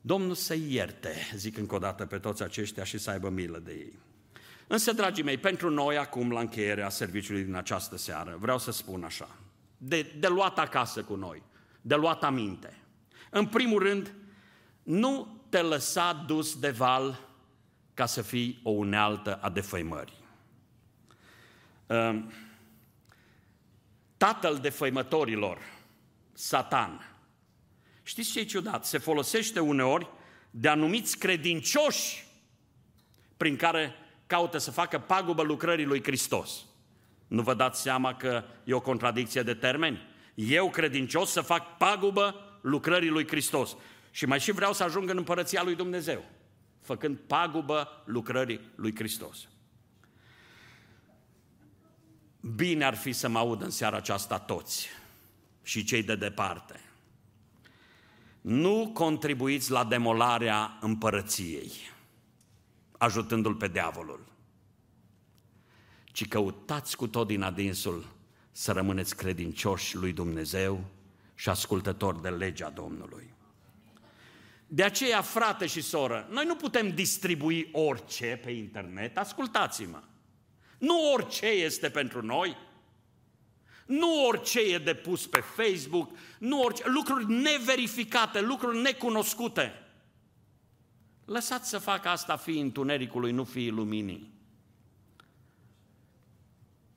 Domnul 0.01 0.35
să 0.35 0.53
ierte, 0.53 1.13
zic 1.35 1.57
încă 1.57 1.75
o 1.75 1.79
dată, 1.79 2.05
pe 2.05 2.17
toți 2.17 2.43
aceștia 2.43 2.83
și 2.83 2.97
să 2.97 3.09
aibă 3.09 3.29
milă 3.29 3.59
de 3.59 3.71
ei. 3.71 3.99
Însă, 4.71 4.91
dragii 4.91 5.23
mei, 5.23 5.37
pentru 5.37 5.69
noi 5.69 5.97
acum, 5.97 6.31
la 6.31 6.39
încheierea 6.39 6.89
serviciului 6.89 7.43
din 7.43 7.55
această 7.55 7.97
seară, 7.97 8.37
vreau 8.39 8.57
să 8.57 8.71
spun 8.71 9.03
așa, 9.03 9.29
de, 9.77 10.01
de 10.01 10.27
luat 10.27 10.59
acasă 10.59 11.03
cu 11.03 11.15
noi, 11.15 11.43
de 11.81 11.95
luat 11.95 12.23
aminte. 12.23 12.77
În 13.29 13.45
primul 13.45 13.79
rând, 13.79 14.13
nu 14.83 15.41
te 15.49 15.61
lăsa 15.61 16.23
dus 16.27 16.59
de 16.59 16.69
val 16.69 17.19
ca 17.93 18.05
să 18.05 18.21
fii 18.21 18.59
o 18.63 18.69
unealtă 18.69 19.39
a 19.41 19.49
defăimării. 19.49 20.25
Ehm, 21.87 22.31
tatăl 24.17 24.57
defăimătorilor, 24.57 25.57
Satan, 26.33 27.17
știți 28.03 28.31
ce 28.31 28.39
e 28.39 28.43
ciudat? 28.43 28.85
Se 28.85 28.97
folosește 28.97 29.59
uneori 29.59 30.09
de 30.51 30.67
anumiți 30.67 31.17
credincioși 31.17 32.27
prin 33.37 33.55
care 33.55 33.93
caută 34.29 34.57
să 34.57 34.71
facă 34.71 34.99
pagubă 34.99 35.43
lucrării 35.43 35.85
lui 35.85 36.03
Hristos. 36.03 36.65
Nu 37.27 37.41
vă 37.41 37.53
dați 37.53 37.81
seama 37.81 38.15
că 38.15 38.43
e 38.63 38.73
o 38.73 38.79
contradicție 38.79 39.41
de 39.41 39.53
termeni? 39.53 40.01
Eu, 40.35 40.69
credincios, 40.69 41.31
să 41.31 41.41
fac 41.41 41.77
pagubă 41.77 42.35
lucrării 42.61 43.09
lui 43.09 43.27
Hristos. 43.27 43.75
Și 44.11 44.25
mai 44.25 44.39
și 44.39 44.51
vreau 44.51 44.73
să 44.73 44.83
ajung 44.83 45.09
în 45.09 45.17
împărăția 45.17 45.63
lui 45.63 45.75
Dumnezeu, 45.75 46.23
făcând 46.81 47.17
pagubă 47.17 48.03
lucrării 48.05 48.59
lui 48.75 48.95
Hristos. 48.95 49.47
Bine 52.55 52.85
ar 52.85 52.95
fi 52.95 53.11
să 53.11 53.27
mă 53.29 53.37
aud 53.37 53.61
în 53.61 53.69
seara 53.69 53.97
aceasta 53.97 54.39
toți 54.39 54.89
și 55.63 55.83
cei 55.83 56.03
de 56.03 56.15
departe. 56.15 56.79
Nu 58.41 58.91
contribuiți 58.93 59.71
la 59.71 59.83
demolarea 59.83 60.77
împărăției 60.81 61.71
ajutându-l 62.99 63.55
pe 63.55 63.67
diavolul, 63.67 64.25
ci 66.05 66.27
căutați 66.27 66.95
cu 66.95 67.07
tot 67.07 67.27
din 67.27 67.41
adinsul 67.41 68.05
să 68.51 68.71
rămâneți 68.71 69.15
credincioși 69.15 69.95
lui 69.95 70.13
Dumnezeu 70.13 70.83
și 71.35 71.49
ascultători 71.49 72.21
de 72.21 72.29
legea 72.29 72.69
Domnului. 72.69 73.33
De 74.67 74.83
aceea, 74.83 75.21
frate 75.21 75.65
și 75.65 75.81
soră, 75.81 76.27
noi 76.31 76.45
nu 76.45 76.55
putem 76.55 76.89
distribui 76.89 77.69
orice 77.71 78.39
pe 78.43 78.51
internet, 78.51 79.17
ascultați-mă. 79.17 80.03
Nu 80.77 81.11
orice 81.13 81.45
este 81.45 81.89
pentru 81.89 82.25
noi, 82.25 82.57
nu 83.85 84.25
orice 84.25 84.59
e 84.59 84.77
depus 84.77 85.27
pe 85.27 85.39
Facebook, 85.39 86.11
nu 86.39 86.61
orice, 86.61 86.83
lucruri 86.85 87.31
neverificate, 87.31 88.41
lucruri 88.41 88.77
necunoscute. 88.77 89.73
Lăsați 91.29 91.69
să 91.69 91.77
facă 91.77 92.09
asta 92.09 92.35
fii 92.35 92.59
întunericului, 92.59 93.31
nu 93.31 93.43
fii 93.43 93.69
luminii. 93.69 94.31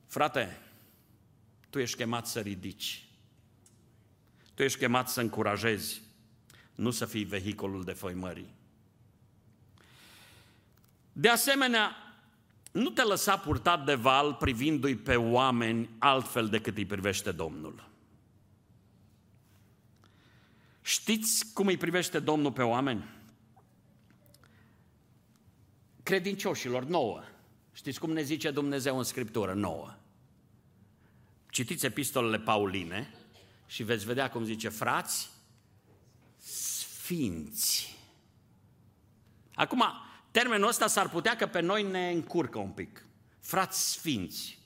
Frate, 0.07 0.61
tu 1.69 1.79
ești 1.79 1.97
chemat 1.97 2.27
să 2.27 2.39
ridici. 2.39 3.05
Tu 4.53 4.63
ești 4.63 4.77
chemat 4.77 5.09
să 5.09 5.21
încurajezi, 5.21 6.01
nu 6.75 6.91
să 6.91 7.05
fii 7.05 7.23
vehicolul 7.23 7.83
de 7.83 7.91
făimării. 7.91 8.53
De 11.11 11.29
asemenea, 11.29 11.95
nu 12.71 12.89
te 12.89 13.03
lăsa 13.03 13.37
purtat 13.37 13.85
de 13.85 13.95
val 13.95 14.33
privindu-i 14.33 14.95
pe 14.95 15.15
oameni 15.15 15.89
altfel 15.97 16.47
decât 16.49 16.77
îi 16.77 16.85
privește 16.85 17.31
Domnul. 17.31 17.89
Știți 20.81 21.53
cum 21.53 21.67
îi 21.67 21.77
privește 21.77 22.19
Domnul 22.19 22.51
pe 22.51 22.61
oameni? 22.61 23.21
Credincioșilor, 26.03 26.83
nouă. 26.83 27.21
Știți 27.73 27.99
cum 27.99 28.11
ne 28.11 28.21
zice 28.21 28.51
Dumnezeu 28.51 28.97
în 28.97 29.03
Scriptură, 29.03 29.53
nouă. 29.53 29.95
Citiți 31.49 31.85
epistolele 31.85 32.39
Pauline 32.39 33.13
și 33.65 33.83
veți 33.83 34.05
vedea 34.05 34.29
cum 34.29 34.43
zice, 34.43 34.69
frați, 34.69 35.29
sfinți. 36.37 37.97
Acum, 39.53 39.83
termenul 40.31 40.67
ăsta 40.67 40.87
s-ar 40.87 41.09
putea 41.09 41.35
că 41.35 41.47
pe 41.47 41.59
noi 41.59 41.83
ne 41.83 42.11
încurcă 42.11 42.57
un 42.57 42.69
pic. 42.69 43.05
Frați 43.39 43.91
sfinți. 43.91 44.61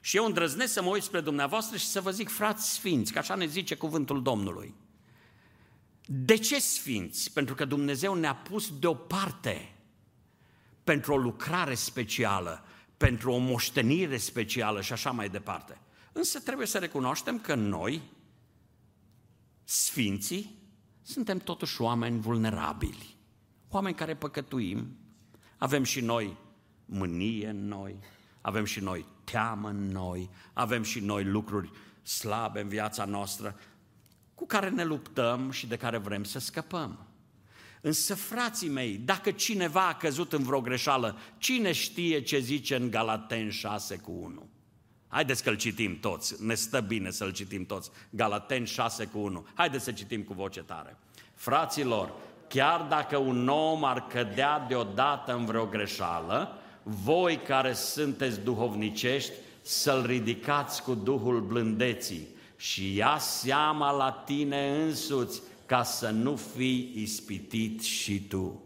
Și 0.00 0.16
eu 0.16 0.24
îndrăznesc 0.24 0.72
să 0.72 0.82
mă 0.82 0.88
uit 0.88 1.02
spre 1.02 1.20
dumneavoastră 1.20 1.76
și 1.76 1.86
să 1.86 2.00
vă 2.00 2.10
zic 2.10 2.28
frați 2.28 2.72
sfinți, 2.72 3.12
că 3.12 3.18
așa 3.18 3.34
ne 3.34 3.46
zice 3.46 3.74
cuvântul 3.74 4.22
Domnului. 4.22 4.74
De 6.06 6.36
ce 6.36 6.58
sfinți? 6.58 7.32
Pentru 7.32 7.54
că 7.54 7.64
Dumnezeu 7.64 8.14
ne-a 8.14 8.34
pus 8.34 8.78
deoparte 8.78 9.77
pentru 10.88 11.12
o 11.12 11.16
lucrare 11.16 11.74
specială, 11.74 12.64
pentru 12.96 13.30
o 13.32 13.38
moștenire 13.38 14.16
specială 14.16 14.80
și 14.80 14.92
așa 14.92 15.10
mai 15.10 15.28
departe. 15.28 15.80
Însă 16.12 16.40
trebuie 16.40 16.66
să 16.66 16.78
recunoaștem 16.78 17.38
că 17.38 17.54
noi, 17.54 18.02
sfinții, 19.64 20.58
suntem 21.02 21.38
totuși 21.38 21.80
oameni 21.80 22.20
vulnerabili, 22.20 23.16
oameni 23.68 23.94
care 23.94 24.14
păcătuim, 24.14 24.96
avem 25.58 25.82
și 25.82 26.00
noi 26.00 26.36
mânie 26.84 27.48
în 27.48 27.68
noi, 27.68 27.98
avem 28.40 28.64
și 28.64 28.80
noi 28.80 29.06
teamă 29.24 29.68
în 29.68 29.88
noi, 29.88 30.30
avem 30.52 30.82
și 30.82 31.00
noi 31.00 31.24
lucruri 31.24 31.70
slabe 32.02 32.60
în 32.60 32.68
viața 32.68 33.04
noastră, 33.04 33.58
cu 34.34 34.46
care 34.46 34.68
ne 34.68 34.84
luptăm 34.84 35.50
și 35.50 35.66
de 35.66 35.76
care 35.76 35.98
vrem 35.98 36.24
să 36.24 36.38
scăpăm. 36.38 37.07
Însă, 37.80 38.14
frații 38.14 38.68
mei, 38.68 39.00
dacă 39.04 39.30
cineva 39.30 39.88
a 39.88 39.94
căzut 39.94 40.32
în 40.32 40.42
vreo 40.42 40.60
greșeală, 40.60 41.16
cine 41.38 41.72
știe 41.72 42.20
ce 42.20 42.38
zice 42.38 42.76
în 42.76 42.90
Galaten 42.90 43.50
6 43.50 43.96
cu 43.96 44.10
1? 44.22 44.48
Haideți 45.08 45.42
că-l 45.42 45.56
citim 45.56 46.00
toți, 46.00 46.44
ne 46.44 46.54
stă 46.54 46.80
bine 46.80 47.10
să-l 47.10 47.32
citim 47.32 47.66
toți. 47.66 47.90
Galaten 48.10 48.64
6 48.64 49.04
cu 49.04 49.18
1. 49.18 49.46
Haideți 49.54 49.84
să 49.84 49.92
citim 49.92 50.22
cu 50.22 50.32
voce 50.32 50.60
tare. 50.60 50.96
Fraților, 51.34 52.12
chiar 52.48 52.80
dacă 52.80 53.16
un 53.16 53.48
om 53.48 53.84
ar 53.84 54.06
cădea 54.06 54.64
deodată 54.68 55.34
în 55.34 55.44
vreo 55.44 55.66
greșeală, 55.66 56.58
voi 56.82 57.36
care 57.36 57.72
sunteți 57.72 58.40
duhovnicești, 58.40 59.32
să-l 59.62 60.06
ridicați 60.06 60.82
cu 60.82 60.94
Duhul 60.94 61.40
blândeții 61.40 62.28
și 62.56 62.94
ia 62.94 63.16
seama 63.18 63.90
la 63.90 64.10
tine 64.10 64.82
însuți 64.84 65.42
ca 65.68 65.82
să 65.82 66.10
nu 66.10 66.36
fii 66.36 66.92
ispitit 66.94 67.82
și 67.82 68.20
tu. 68.20 68.62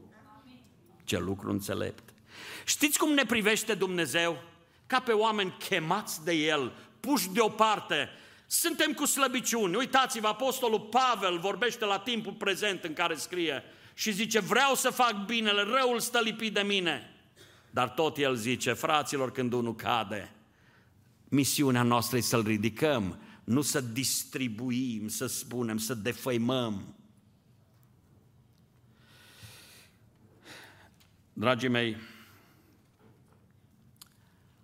Ce 1.05 1.19
lucru 1.19 1.51
înțelept! 1.51 2.03
Știți 2.65 2.99
cum 2.99 3.13
ne 3.13 3.25
privește 3.25 3.75
Dumnezeu? 3.75 4.39
ca 4.93 5.01
pe 5.01 5.13
oameni 5.13 5.55
chemați 5.69 6.25
de 6.25 6.33
El, 6.33 6.73
puși 7.01 7.29
deoparte. 7.29 8.09
Suntem 8.47 8.93
cu 8.93 9.05
slăbiciuni. 9.05 9.77
Uitați-vă, 9.77 10.27
Apostolul 10.27 10.81
Pavel 10.81 11.39
vorbește 11.39 11.85
la 11.85 11.99
timpul 11.99 12.33
prezent 12.33 12.85
în 12.85 12.93
care 12.93 13.15
scrie 13.15 13.63
și 13.95 14.13
zice, 14.13 14.41
vreau 14.41 14.75
să 14.75 14.91
fac 14.91 15.25
binele, 15.27 15.63
răul 15.63 16.01
stă 16.01 16.21
lipit 16.21 16.55
de 16.55 16.61
mine. 16.61 17.11
Dar 17.71 17.89
tot 17.89 18.17
el 18.17 18.35
zice, 18.35 18.73
fraților, 18.73 19.33
când 19.33 19.53
unul 19.53 19.75
cade, 19.75 20.33
misiunea 21.29 21.83
noastră 21.83 22.17
e 22.17 22.21
să-l 22.21 22.43
ridicăm, 22.43 23.19
nu 23.45 23.61
să 23.61 23.81
distribuim, 23.81 25.09
să 25.09 25.27
spunem, 25.27 25.79
să 25.79 25.95
defăimăm. 25.95 26.95
Dragii 31.33 31.69
mei, 31.69 31.97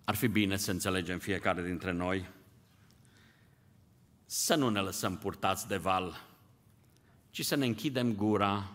ar 0.03 0.15
fi 0.15 0.27
bine 0.27 0.57
să 0.57 0.71
înțelegem 0.71 1.19
fiecare 1.19 1.63
dintre 1.63 1.91
noi 1.91 2.37
să 4.25 4.55
nu 4.55 4.69
ne 4.69 4.79
lăsăm 4.79 5.17
purtați 5.17 5.67
de 5.67 5.77
val, 5.77 6.27
ci 7.29 7.45
să 7.45 7.55
ne 7.55 7.65
închidem 7.65 8.13
gura 8.13 8.71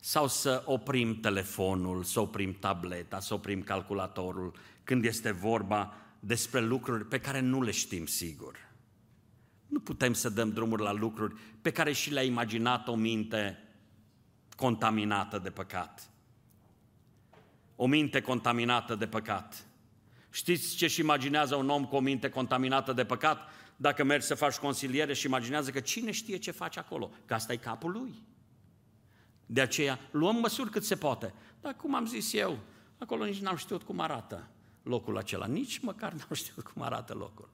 sau 0.00 0.28
să 0.28 0.62
oprim 0.66 1.20
telefonul, 1.20 2.02
să 2.02 2.20
oprim 2.20 2.52
tableta, 2.52 3.20
să 3.20 3.34
oprim 3.34 3.62
calculatorul 3.62 4.54
când 4.84 5.04
este 5.04 5.30
vorba 5.30 5.94
despre 6.20 6.60
lucruri 6.60 7.06
pe 7.06 7.20
care 7.20 7.40
nu 7.40 7.62
le 7.62 7.70
știm 7.70 8.06
sigur. 8.06 8.56
Nu 9.72 9.80
putem 9.80 10.12
să 10.12 10.28
dăm 10.28 10.50
drumuri 10.50 10.82
la 10.82 10.92
lucruri 10.92 11.34
pe 11.62 11.70
care 11.70 11.92
și 11.92 12.10
le-a 12.10 12.22
imaginat 12.22 12.88
o 12.88 12.94
minte 12.94 13.58
contaminată 14.56 15.38
de 15.38 15.50
păcat. 15.50 16.10
O 17.76 17.86
minte 17.86 18.20
contaminată 18.20 18.94
de 18.94 19.06
păcat. 19.06 19.66
Știți 20.30 20.76
ce 20.76 20.86
și 20.86 21.00
imaginează 21.00 21.54
un 21.54 21.68
om 21.68 21.84
cu 21.84 21.96
o 21.96 22.00
minte 22.00 22.28
contaminată 22.28 22.92
de 22.92 23.04
păcat? 23.04 23.48
Dacă 23.76 24.04
mergi 24.04 24.26
să 24.26 24.34
faci 24.34 24.54
consiliere 24.54 25.12
și 25.12 25.26
imaginează 25.26 25.70
că 25.70 25.80
cine 25.80 26.10
știe 26.10 26.36
ce 26.36 26.50
face 26.50 26.78
acolo, 26.78 27.10
că 27.24 27.34
asta 27.34 27.52
e 27.52 27.56
capul 27.56 27.90
lui. 27.90 28.14
De 29.46 29.60
aceea 29.60 29.98
luăm 30.10 30.36
măsuri 30.36 30.70
cât 30.70 30.84
se 30.84 30.96
poate. 30.96 31.34
Dar 31.60 31.76
cum 31.76 31.94
am 31.94 32.06
zis 32.06 32.32
eu, 32.32 32.58
acolo 32.98 33.24
nici 33.24 33.40
n-am 33.40 33.56
știut 33.56 33.82
cum 33.82 34.00
arată 34.00 34.48
locul 34.82 35.18
acela. 35.18 35.46
Nici 35.46 35.78
măcar 35.78 36.12
n-am 36.12 36.34
știut 36.42 36.64
cum 36.64 36.82
arată 36.82 37.14
locul. 37.14 37.48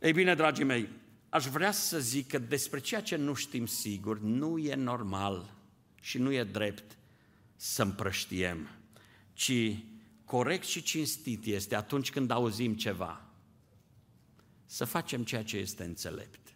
Ei 0.00 0.12
bine, 0.12 0.34
dragii 0.34 0.64
mei, 0.64 0.88
aș 1.32 1.46
vrea 1.46 1.70
să 1.70 2.00
zic 2.00 2.28
că 2.28 2.38
despre 2.38 2.80
ceea 2.80 3.02
ce 3.02 3.16
nu 3.16 3.34
știm 3.34 3.66
sigur, 3.66 4.20
nu 4.20 4.58
e 4.58 4.74
normal 4.74 5.54
și 6.00 6.18
nu 6.18 6.32
e 6.32 6.44
drept 6.44 6.96
să 7.56 7.82
împrăștiem, 7.82 8.68
ci 9.32 9.76
corect 10.24 10.64
și 10.64 10.82
cinstit 10.82 11.44
este 11.44 11.74
atunci 11.74 12.10
când 12.10 12.30
auzim 12.30 12.74
ceva, 12.74 13.24
să 14.66 14.84
facem 14.84 15.24
ceea 15.24 15.44
ce 15.44 15.56
este 15.56 15.84
înțelept. 15.84 16.54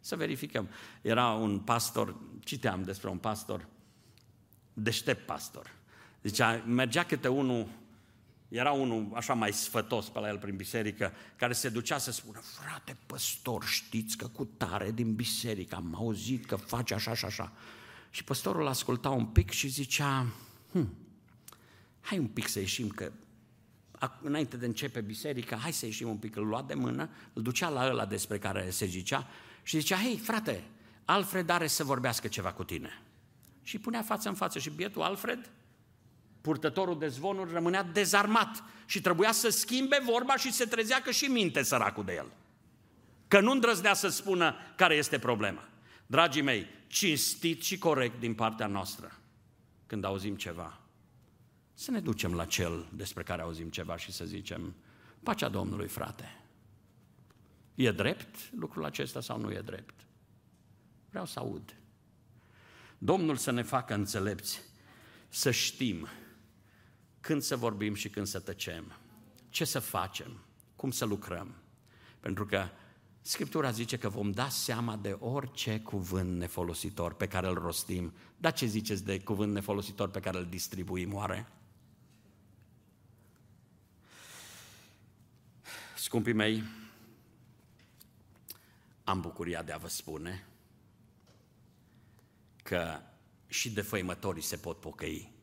Să 0.00 0.16
verificăm. 0.16 0.68
Era 1.02 1.32
un 1.32 1.58
pastor, 1.58 2.16
citeam 2.40 2.82
despre 2.82 3.08
un 3.08 3.18
pastor, 3.18 3.68
deștept 4.72 5.26
pastor. 5.26 5.74
Zicea, 6.22 6.56
mergea 6.66 7.04
câte 7.04 7.28
unul, 7.28 7.68
era 8.48 8.72
unul 8.72 9.10
așa 9.14 9.34
mai 9.34 9.52
sfătos 9.52 10.08
pe 10.08 10.18
la 10.18 10.28
el 10.28 10.38
prin 10.38 10.56
biserică, 10.56 11.12
care 11.36 11.52
se 11.52 11.68
ducea 11.68 11.98
să 11.98 12.12
spună, 12.12 12.40
frate 12.40 12.96
păstor, 13.06 13.64
știți 13.64 14.16
că 14.16 14.26
cu 14.26 14.44
tare 14.44 14.90
din 14.90 15.14
biserică 15.14 15.74
am 15.74 15.94
auzit 15.94 16.46
că 16.46 16.56
face 16.56 16.94
așa 16.94 17.14
și 17.14 17.24
așa. 17.24 17.52
Și 18.10 18.24
păstorul 18.24 18.66
asculta 18.66 19.10
un 19.10 19.26
pic 19.26 19.50
și 19.50 19.68
zicea, 19.68 20.26
hm, 20.72 20.94
hai 22.00 22.18
un 22.18 22.26
pic 22.26 22.48
să 22.48 22.58
ieșim, 22.58 22.88
că 22.88 23.12
înainte 24.22 24.56
de 24.56 24.66
începe 24.66 25.00
biserica, 25.00 25.56
hai 25.56 25.72
să 25.72 25.86
ieșim 25.86 26.08
un 26.08 26.16
pic, 26.16 26.36
îl 26.36 26.46
lua 26.46 26.62
de 26.62 26.74
mână, 26.74 27.10
îl 27.32 27.42
ducea 27.42 27.68
la 27.68 27.88
ăla 27.88 28.06
despre 28.06 28.38
care 28.38 28.70
se 28.70 28.86
zicea 28.86 29.26
și 29.62 29.78
zicea, 29.78 29.96
hei, 29.96 30.16
frate, 30.16 30.64
Alfred 31.04 31.48
are 31.48 31.66
să 31.66 31.84
vorbească 31.84 32.28
ceva 32.28 32.52
cu 32.52 32.64
tine. 32.64 33.02
Și 33.62 33.78
punea 33.78 34.02
față 34.02 34.28
în 34.28 34.34
față 34.34 34.58
și 34.58 34.70
bietul 34.70 35.02
Alfred, 35.02 35.50
purtătorul 36.46 36.98
de 36.98 37.08
zvonuri, 37.08 37.52
rămânea 37.52 37.82
dezarmat 37.82 38.62
și 38.84 39.00
trebuia 39.00 39.32
să 39.32 39.48
schimbe 39.48 40.00
vorba 40.04 40.36
și 40.36 40.52
se 40.52 40.64
trezea 40.64 41.02
că 41.02 41.10
și 41.10 41.24
minte 41.24 41.62
săracul 41.62 42.04
de 42.04 42.14
el. 42.14 42.26
Că 43.28 43.40
nu 43.40 43.50
îndrăznea 43.50 43.94
să 43.94 44.08
spună 44.08 44.54
care 44.76 44.94
este 44.94 45.18
problema. 45.18 45.68
Dragii 46.06 46.42
mei, 46.42 46.66
cinstit 46.86 47.62
și 47.62 47.78
corect 47.78 48.20
din 48.20 48.34
partea 48.34 48.66
noastră, 48.66 49.12
când 49.86 50.04
auzim 50.04 50.36
ceva, 50.36 50.80
să 51.74 51.90
ne 51.90 52.00
ducem 52.00 52.34
la 52.34 52.44
cel 52.44 52.88
despre 52.92 53.22
care 53.22 53.42
auzim 53.42 53.68
ceva 53.68 53.96
și 53.96 54.12
să 54.12 54.24
zicem, 54.24 54.74
pacea 55.22 55.48
Domnului, 55.48 55.88
frate. 55.88 56.40
E 57.74 57.90
drept 57.90 58.36
lucrul 58.58 58.84
acesta 58.84 59.20
sau 59.20 59.38
nu 59.38 59.52
e 59.52 59.60
drept? 59.60 59.94
Vreau 61.08 61.26
să 61.26 61.38
aud. 61.38 61.76
Domnul 62.98 63.36
să 63.36 63.50
ne 63.50 63.62
facă 63.62 63.94
înțelepți, 63.94 64.60
să 65.28 65.50
știm 65.50 66.08
când 67.26 67.42
să 67.42 67.56
vorbim 67.56 67.94
și 67.94 68.08
când 68.08 68.26
să 68.26 68.38
tăcem, 68.38 68.92
ce 69.48 69.64
să 69.64 69.78
facem, 69.78 70.40
cum 70.76 70.90
să 70.90 71.04
lucrăm. 71.04 71.54
Pentru 72.20 72.46
că 72.46 72.68
Scriptura 73.20 73.70
zice 73.70 73.98
că 73.98 74.08
vom 74.08 74.30
da 74.30 74.48
seama 74.48 74.96
de 74.96 75.16
orice 75.20 75.80
cuvânt 75.80 76.38
nefolositor 76.38 77.14
pe 77.14 77.28
care 77.28 77.46
îl 77.46 77.54
rostim. 77.54 78.12
Dar 78.36 78.52
ce 78.52 78.66
ziceți 78.66 79.04
de 79.04 79.20
cuvânt 79.20 79.52
nefolositor 79.52 80.08
pe 80.08 80.20
care 80.20 80.38
îl 80.38 80.46
distribuim 80.46 81.14
oare? 81.14 81.46
Scumpii 85.96 86.32
mei, 86.32 86.62
am 89.04 89.20
bucuria 89.20 89.62
de 89.62 89.72
a 89.72 89.78
vă 89.78 89.88
spune 89.88 90.46
că 92.62 93.00
și 93.46 93.70
defăimătorii 93.70 94.42
se 94.42 94.56
pot 94.56 94.80
pocăi. 94.80 95.35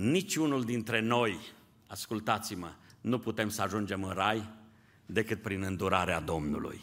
Niciunul 0.00 0.64
dintre 0.64 1.00
noi, 1.00 1.38
ascultați-mă, 1.86 2.72
nu 3.00 3.18
putem 3.18 3.48
să 3.48 3.62
ajungem 3.62 4.04
în 4.04 4.12
rai 4.12 4.48
decât 5.06 5.42
prin 5.42 5.62
îndurarea 5.62 6.20
Domnului. 6.20 6.80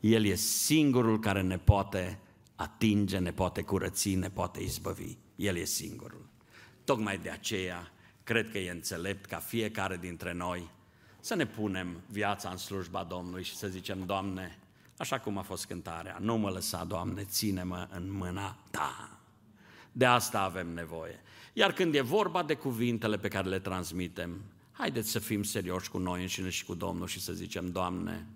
El 0.00 0.24
e 0.24 0.34
singurul 0.34 1.18
care 1.18 1.42
ne 1.42 1.58
poate 1.58 2.20
atinge, 2.56 3.18
ne 3.18 3.32
poate 3.32 3.62
curăți, 3.62 4.14
ne 4.14 4.30
poate 4.30 4.60
izbăvi. 4.60 5.16
El 5.36 5.56
e 5.56 5.64
singurul. 5.64 6.28
Tocmai 6.84 7.18
de 7.18 7.30
aceea, 7.30 7.92
cred 8.24 8.50
că 8.50 8.58
e 8.58 8.70
înțelept 8.70 9.24
ca 9.24 9.38
fiecare 9.38 9.96
dintre 9.96 10.32
noi 10.32 10.70
să 11.20 11.34
ne 11.34 11.46
punem 11.46 12.02
viața 12.08 12.50
în 12.50 12.56
slujba 12.56 13.04
Domnului 13.04 13.42
și 13.42 13.56
să 13.56 13.68
zicem, 13.68 14.06
Doamne, 14.06 14.58
așa 14.96 15.18
cum 15.18 15.38
a 15.38 15.42
fost 15.42 15.66
cântarea, 15.66 16.16
nu 16.20 16.36
mă 16.36 16.50
lăsa, 16.50 16.84
Doamne, 16.84 17.24
ține-mă 17.24 17.88
în 17.90 18.10
mâna 18.12 18.58
Ta. 18.70 19.18
De 19.92 20.06
asta 20.06 20.40
avem 20.40 20.68
nevoie. 20.68 21.22
Iar 21.52 21.72
când 21.72 21.94
e 21.94 22.00
vorba 22.00 22.42
de 22.42 22.54
cuvintele 22.54 23.18
pe 23.18 23.28
care 23.28 23.48
le 23.48 23.58
transmitem, 23.58 24.42
haideți 24.72 25.10
să 25.10 25.18
fim 25.18 25.42
serioși 25.42 25.90
cu 25.90 25.98
noi 25.98 26.20
înșine 26.20 26.48
și 26.48 26.64
cu 26.64 26.74
Domnul 26.74 27.06
și 27.06 27.20
să 27.20 27.32
zicem, 27.32 27.70
Doamne, 27.70 28.26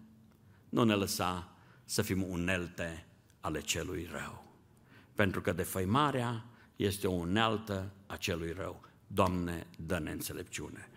nu 0.69 0.85
ne 0.85 0.95
lăsa 0.95 1.53
să 1.85 2.03
fim 2.03 2.23
unelte 2.23 3.07
ale 3.41 3.61
celui 3.61 4.09
rău. 4.13 4.45
Pentru 5.15 5.41
că 5.41 5.53
defăimarea 5.53 6.45
este 6.77 7.07
o 7.07 7.13
unealtă 7.13 7.93
a 8.07 8.17
celui 8.17 8.53
rău. 8.53 8.85
Doamne, 9.07 9.67
dă-ne 9.87 10.11
înțelepciune. 10.11 10.91